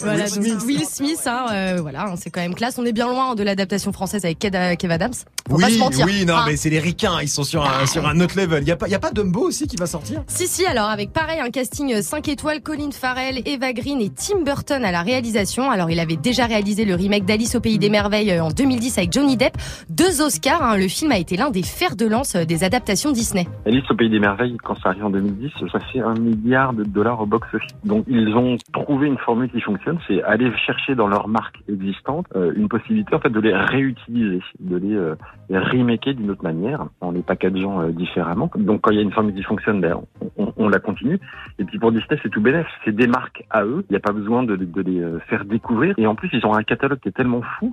[0.00, 2.78] Voilà, donc Will Smith, hein, euh, voilà, hein, c'est quand même classe.
[2.78, 5.12] On est bien loin de l'adaptation française avec Kev Kev Adams.
[5.48, 6.06] Faut oui, pas se mentir.
[6.06, 6.44] oui, non, Ah.
[6.46, 8.62] mais c'est les ricains, ils sont sur un, sur un autre level.
[8.62, 10.22] Il y a pas, y a pas Dumbo aussi qui va sortir?
[10.26, 14.40] Si, si, alors avec pareil un casting 5 étoiles, Colin Farrell, Eva Green et Tim
[14.42, 15.70] Burton à la réalisation.
[15.70, 18.98] Alors il avait déjà réalisé le remake d'Alice au Pays des Merveilles euh, en 2010
[18.98, 19.56] avec Johnny Depp.
[19.90, 23.10] Deux Oscars, hein, le film a été l'un des fers de lance euh, des adaptations
[23.10, 23.48] Disney.
[23.66, 26.84] Alice au Pays des Merveilles, quand ça arrive en 2010, ça fait un milliard de
[26.84, 27.72] dollars au box-office.
[27.84, 32.26] Donc ils ont trouvé une formule qui fonctionne, c'est aller chercher dans leur marque existante
[32.36, 35.16] euh, une possibilité en fait de les réutiliser, de les, euh,
[35.50, 38.50] remaker d'une autre manière, en les packageant euh, différemment.
[38.56, 40.00] Donc quand il y a une formule qui fonctionne, ben,
[40.36, 41.18] on, la continue.
[41.58, 43.84] Et puis pour Disney, c'est tout bénef, c'est des marques à eux.
[43.88, 45.94] Il n'y a pas besoin de, de les euh, faire découvrir.
[45.98, 47.72] Et en plus, ils ont un catalogue qui est tellement fou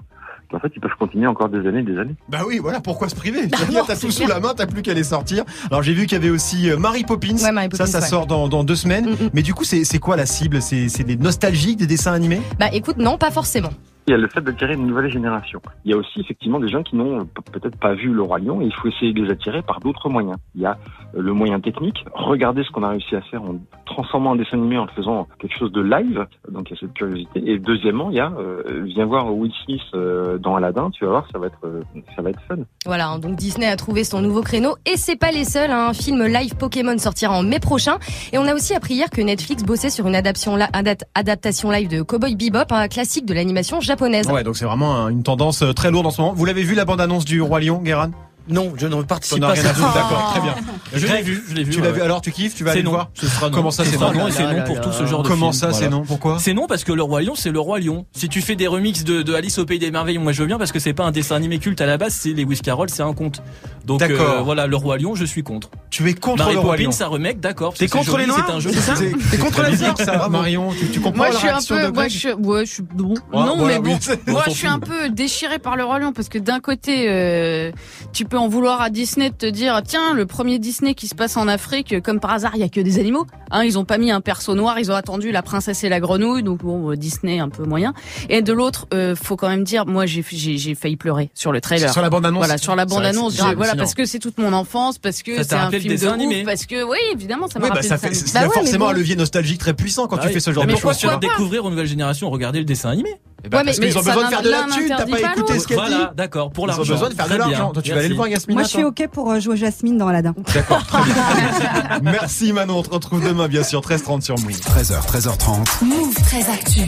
[0.52, 2.16] qu'en fait, ils peuvent continuer encore des années, et des années.
[2.30, 3.48] Bah oui, voilà, pourquoi se priver?
[3.48, 5.44] Bah T'as tout sous la main, t'as plus qu'à les sortir.
[5.70, 7.36] Alors j'ai vu qu'il y avait aussi euh, Mary Poppins.
[7.44, 8.06] Ouais, Mary ça, Poppins, ça ouais.
[8.06, 9.10] sort dans, dans deux semaines.
[9.12, 9.30] Mm, mm.
[9.34, 10.62] Mais du coup, c'est quoi la cible?
[10.62, 12.42] C'est des nostalgiques des dessins animés?
[12.60, 13.72] Bah écoute, non, pas forcément.
[14.06, 15.62] Il y a le fait d'attirer une nouvelle génération.
[15.86, 18.62] Il y a aussi effectivement des gens qui n'ont peut-être pas vu le Roi Lion
[18.62, 20.36] et il faut essayer de les attirer par d'autres moyens.
[20.56, 20.78] Il y a
[21.16, 23.56] euh, le moyen technique, regardez ce qu'on a réussi à faire en
[23.94, 26.80] transformant un dessin animé en le faisant quelque chose de live, donc il y a
[26.82, 27.42] cette curiosité.
[27.46, 31.12] Et deuxièmement, il y a euh, viens voir Will Smith euh, dans Aladdin, tu vas
[31.12, 31.82] voir, ça va être euh,
[32.16, 32.58] ça va être fun.
[32.86, 35.72] Voilà, hein, donc Disney a trouvé son nouveau créneau et c'est pas les seuls.
[35.72, 35.88] hein.
[35.90, 37.98] Un film live Pokémon sortira en mai prochain
[38.32, 40.70] et on a aussi appris hier que Netflix bossait sur une adaptation, la-
[41.16, 44.30] adaptation live de Cowboy Bebop, un classique de l'animation japonaise.
[44.32, 46.34] Ouais, donc c'est vraiment un- une tendance très lourde en ce moment.
[46.34, 48.12] Vous l'avez vu la bande-annonce du Roi Lion, Guéran
[48.50, 50.56] Non, je ne participe pas à rien à foutre, d'accord, très bien.
[50.94, 51.72] Je l'ai vu, je l'ai vu.
[51.72, 52.92] Tu ouais, l'as vu alors tu kiffes, tu vas C'est aller le non.
[52.92, 53.56] voir Ce sera non.
[53.56, 55.68] Comment ça Ce c'est non et c'est non pour tout ce genre de Comment ça
[55.72, 55.90] c'est Voilà.
[55.90, 58.06] non Pourquoi C'est non parce que le roi lion c'est le roi lion.
[58.14, 60.48] Si tu fais des remixes de, de Alice au pays des merveilles, moi je veux
[60.48, 62.90] bien parce que c'est pas un dessin animé culte à la base, c'est les Carroll,
[62.90, 63.42] c'est un conte.
[63.86, 64.20] Donc D'accord.
[64.40, 65.70] euh, voilà, le roi lion, je suis contre.
[65.90, 67.74] Tu es contre Mary le Roi Poppins, Lion c'est un remake, d'accord.
[67.74, 68.72] T'es contre les Noirs, C'est un jeu.
[68.74, 68.94] c'est ça
[69.32, 72.18] T'es contre la musique ça, Marion Tu, comprends Moi, je suis un peu, moi, je
[72.18, 75.60] suis, ouais, je suis, bon, Ouais, non, mais bon, moi, je suis un peu déchiré
[75.60, 77.72] par le Roi Lion parce que d'un côté, euh,
[78.14, 81.14] tu peux en vouloir à Disney de te dire, tiens, le premier Disney qui se
[81.14, 83.28] passe en Afrique, comme par hasard, il y a que des animaux.
[83.52, 86.00] Hein, ils ont pas mis un perso noir, ils ont attendu la princesse et la
[86.00, 87.94] grenouille, donc bon, euh, Disney un peu moyen.
[88.30, 91.52] Et de l'autre, euh, faut quand même dire, moi, j'ai, j'ai, j'ai failli pleurer sur
[91.52, 91.94] le trailer.
[91.94, 94.52] Sur la bande-annonce Voilà, sur la vrai c'est j'ai- voilà, parce que c'est toute mon
[94.52, 97.66] enfance, parce que Ça c'est un film de animé parce que, oui, évidemment, ça m'a
[97.66, 98.42] Oui, bah rappelé ça fait, dessin il animé.
[98.42, 98.92] y a Bah forcément bon.
[98.92, 100.34] un levier nostalgique très puissant quand Bah tu oui.
[100.34, 100.98] fais ce genre mais de choses.
[101.22, 103.12] découvrir aux nouvelles générations, regarder le dessin animé
[103.46, 105.06] Eh ben, Ouais, parce mais- qu'ils ont besoin de faire de la thune, t'as pas
[105.06, 106.84] pas écouté ce qu'elle dit Voilà, d'accord, pour Ils l'argent.
[106.84, 107.72] ont besoin de faire de l'argent.
[107.72, 109.98] Toi, tu vas aller le voir, Yasmina Moi, je suis OK pour euh, jouer Jasmine
[109.98, 110.34] dans Aladdin.
[110.54, 111.14] D'accord, très bien.
[112.04, 114.52] Merci Manon, on te retrouve demain, bien sûr, 13h30 sur Move.
[114.52, 115.84] 13h, 13h30.
[115.84, 116.82] Move très actu.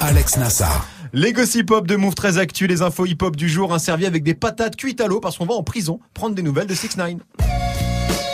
[0.00, 0.86] Alex Nassar.
[1.12, 4.06] Les gossip hop de Move très actu, les infos hip hop du jour, un servi
[4.06, 6.74] avec des patates cuites à l'eau parce qu'on va en prison prendre des nouvelles de
[6.74, 7.14] 6 9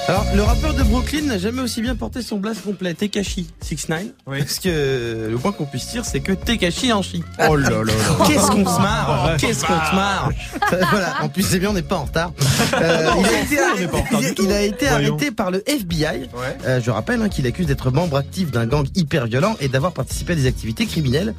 [0.08, 4.04] Alors, le rappeur de Brooklyn n'a jamais aussi bien porté son blast complet, Tekashi 69.
[4.28, 4.38] Oui.
[4.38, 7.24] Parce que euh, le point qu'on puisse dire, c'est que Tekashi en chie.
[7.48, 7.92] Oh là là là.
[8.28, 10.30] Qu'est-ce qu'on se marre Oh, Qu'est-ce qu'on se marre
[10.92, 12.32] Voilà, en plus c'est bien, on n'est pas en retard.
[12.82, 14.42] Euh, il a été, on n'est pas en retard il a- du tout.
[14.44, 15.14] il a été Voyons.
[15.14, 16.04] arrêté par le FBI.
[16.34, 16.56] Ouais.
[16.66, 19.92] Euh, je rappelle hein, qu'il accuse d'être membre actif d'un gang hyper violent et d'avoir
[19.92, 21.34] participé à des activités criminelles,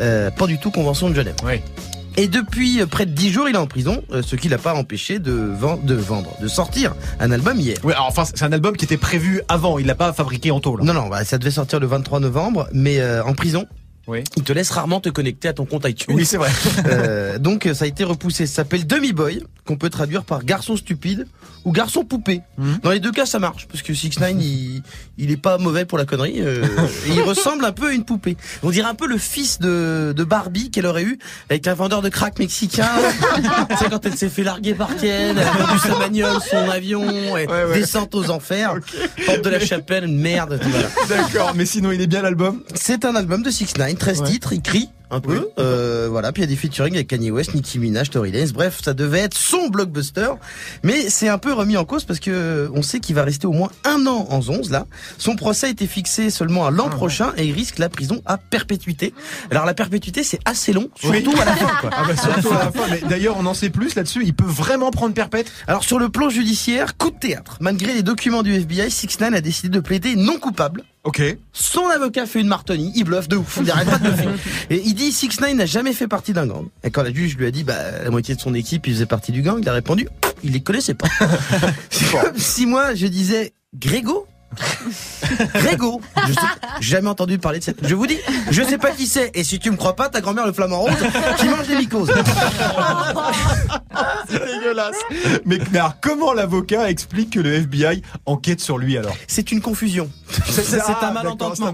[0.00, 1.36] euh, pas du tout convention de Genève.
[1.44, 1.62] Ouais.
[2.16, 4.58] Et depuis euh, près de 10 jours, il est en prison, euh, ce qui l'a
[4.58, 5.50] pas empêché de,
[5.82, 7.78] de vendre, de sortir un album hier.
[7.84, 10.84] Alors, enfin, c'est un album qui était prévu avant, il l'a pas fabriqué en là.
[10.84, 13.66] Non, non, bah, ça devait sortir le 23 novembre, mais euh, en prison.
[14.12, 14.22] Oui.
[14.36, 16.14] Il te laisse rarement te connecter à ton compte iTunes.
[16.16, 16.50] Oui, c'est vrai.
[16.86, 18.46] Euh, donc ça a été repoussé.
[18.46, 21.26] Ça s'appelle Demi Boy, qu'on peut traduire par garçon stupide
[21.64, 22.40] ou garçon poupée.
[22.58, 22.78] Mhm.
[22.82, 24.82] Dans les deux cas, ça marche parce que 6 9 il,
[25.16, 26.40] il est pas mauvais pour la connerie.
[26.40, 26.66] euh,
[27.06, 28.36] il ressemble un peu à une poupée.
[28.62, 32.02] On dirait un peu le fils de, de Barbie qu'elle aurait eu avec un vendeur
[32.02, 32.88] de crack mexicain.
[33.70, 36.68] tu sais quand elle s'est fait larguer par Ken, elle a vendu sa bagnole, son
[36.68, 37.74] avion, et Ouais, ouais.
[37.78, 38.74] descente aux enfers,
[39.26, 40.60] porte de la chapelle, une merde.
[40.62, 40.88] Voilà.
[41.08, 42.62] D'accord, mais sinon, il est bien l'album?
[42.74, 44.26] C'est un album de 6 9 13 Ouais.
[44.30, 45.48] titres, il crie un peu.
[45.58, 48.50] Euh, voilà, puis il y a des featuring avec Kanye West, Nicki Minaj, Tory Lanez.
[48.52, 50.30] Bref, ça devait être son blockbuster,
[50.82, 53.52] mais c'est un peu remis en cause parce que on sait qu'il va rester au
[53.52, 54.86] moins un an en 11 là.
[55.18, 58.38] Son procès a été fixé seulement à l'an prochain et il risque la prison à
[58.38, 59.12] perpétuité.
[59.50, 61.40] Alors la perpétuité, c'est assez long, surtout Oui.
[61.40, 61.70] à la fin.
[61.80, 61.90] Quoi.
[61.96, 64.44] Ah bah surtout à la fin, mais d'ailleurs on en sait plus là-dessus, il peut
[64.46, 65.52] vraiment prendre perpète?
[65.68, 67.58] Alors sur le plan judiciaire, coup de théâtre.
[67.60, 70.84] Malgré les documents du FBI, 6 9 a décidé de plaider non coupable.
[71.04, 71.20] Ok.
[71.52, 74.28] Son avocat fait une martonie, il bluffe de ouf, il arrête pas de bluffer.
[74.70, 76.66] Et il dit 6 9 n'a jamais fait partie d'un gang.
[76.84, 79.06] Et quand la juge lui a dit bah la moitié de son équipe il faisait
[79.06, 80.06] partie du gang, il a répondu
[80.44, 81.08] il les connaissait pas.
[81.90, 84.26] C'est comme si moi je disais Grégo
[85.54, 86.40] Grégo Je sais
[86.80, 87.86] jamais entendu parler de cette.
[87.86, 88.18] Je vous dis,
[88.50, 89.30] je sais pas qui c'est.
[89.34, 90.92] Et si tu me crois pas, ta grand-mère le flamant rose
[91.38, 92.12] qui mange des mycoses.
[94.28, 94.96] C'est dégueulasse.
[95.44, 99.14] Mais, mais alors, comment l'avocat explique que le FBI enquête sur lui alors?
[99.26, 100.10] C'est une confusion.
[100.48, 101.66] C'est Ah, un c'est malentendement.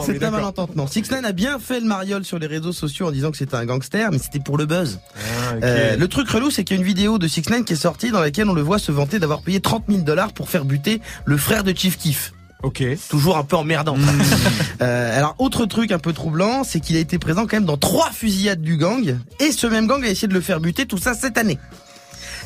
[0.00, 0.30] un C'est un d'accord.
[0.32, 0.86] malentendement.
[0.86, 3.56] Six Nine a bien fait le mariole sur les réseaux sociaux en disant que c'était
[3.56, 5.00] un gangster, mais c'était pour le buzz.
[5.16, 5.54] Ah.
[5.62, 7.76] Euh, le truc relou, c'est qu'il y a une vidéo de 6 9 qui est
[7.76, 10.64] sortie dans laquelle on le voit se vanter d'avoir payé 30 000 dollars pour faire
[10.64, 12.25] buter le frère de Chief Keef.
[12.66, 12.82] Ok.
[13.08, 13.96] Toujours un peu emmerdant.
[13.96, 14.06] Hmm.
[14.82, 17.78] Euh, alors, autre truc un peu troublant, c'est qu'il a été présent quand même dans
[17.78, 20.98] trois fusillades du gang, et ce même gang a essayé de le faire buter, tout
[20.98, 21.58] ça cette année.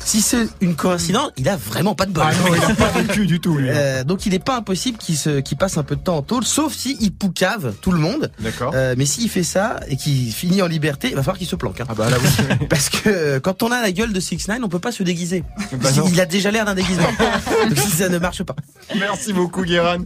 [0.03, 2.23] Si c'est une coïncidence, il a vraiment pas de bol.
[2.27, 3.69] Ah non, il a pas vécu du tout lui.
[3.69, 3.73] hein.
[3.75, 6.21] Euh, donc il n'est pas impossible qu'il se, qu'il passe un peu de temps en
[6.21, 8.31] tôle, sauf si il poucave tout le monde.
[8.39, 8.73] D'accord.
[8.75, 11.55] Euh, mais s'il fait ça et qu'il finit en liberté, il va falloir qu'il se
[11.55, 11.79] planque.
[11.81, 11.85] hein.
[11.87, 12.55] Ah bah là oui.
[12.69, 15.03] Parce que euh, quand on a la gueule de 6 9 on peut pas se
[15.03, 15.43] déguiser.
[15.81, 17.07] Bah il a déjà l'air d'un déguisement.
[17.69, 18.55] donc ça ne marche pas.
[18.99, 19.97] Merci beaucoup Guéran.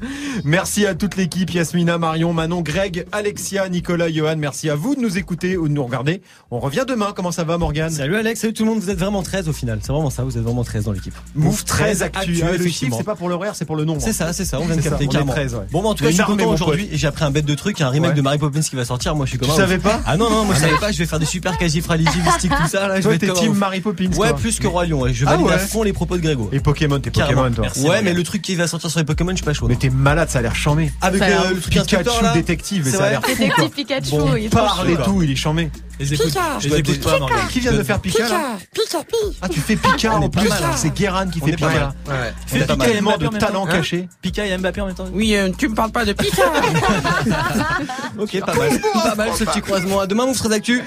[0.43, 4.35] Merci à toute l'équipe, Yasmina, Marion, Manon, Greg, Alexia, Nicolas, Johan.
[4.37, 6.21] Merci à vous de nous écouter ou de nous regarder.
[6.51, 7.13] On revient demain.
[7.15, 7.89] Comment ça va Morgane?
[7.91, 9.79] Salut Alex, salut tout le monde, vous êtes vraiment 13 au final.
[9.85, 11.13] C'est vraiment ça, vous êtes vraiment 13 dans l'équipe.
[11.35, 12.41] Move 13 actu.
[12.43, 14.01] Ah, le chiffre, c'est pas pour l'horaire, c'est pour le nombre.
[14.01, 15.31] C'est ça, c'est ça, on vient de capter on est carrément.
[15.33, 15.61] 13, ouais.
[15.71, 16.89] Bon, bah, en tout cas, je suis content aujourd'hui.
[16.91, 18.15] J'ai appris un bête de truc, un remake Ouais.
[18.15, 19.15] de Mary Poppins qui va sortir.
[19.15, 20.91] Moi, je suis comme Tu savais pas Ah non, non, moi, je savais pas.
[20.91, 22.87] Je vais faire des super califragilistique, tout ça.
[22.87, 24.09] Là, je vais être team Mary Poppins.
[24.17, 25.05] Ouais, plus que Roi Lion.
[25.13, 26.49] Je Ah valide à fond les propos de Grégo.
[26.51, 27.11] Et Pokémon, t'es.
[27.11, 27.67] Pokémon, toi.
[27.87, 29.67] Ouais, mais le truc qui va sortir sur les Pokémon, je suis pas chaud.
[29.67, 30.91] Mais t'es malade, ça a l'air chambé.
[31.01, 33.27] Avec euh, le truc Pikachu détective, ça a l'air fou.
[33.37, 33.69] Détective.
[33.69, 35.69] Pikachu, il est tout, il est chambé.
[35.99, 36.41] Les écoute, Pika.
[36.59, 37.47] je les écoute pas, Morgane.
[37.49, 39.37] Qui vient de faire Pika là Pika, Pika.
[39.41, 40.51] Ah, tu fais Pika en plus.
[40.51, 40.71] hein.
[40.75, 41.67] C'est Guéran qui fait Pika.
[41.67, 41.93] mal.
[42.07, 42.33] Ouais.
[42.53, 42.87] Il a pas mal.
[42.89, 43.47] tellement de Mbappé en même temps.
[43.47, 44.09] talent Hein caché.
[44.21, 45.05] Pika et Mbappé en même temps.
[45.13, 46.43] Oui, euh, tu me parles pas de Pika.
[48.17, 48.69] Ok, pas mal.
[48.93, 49.99] Pas mal ce petit croisement.
[49.99, 50.81] À demain, vous ferez d'actu.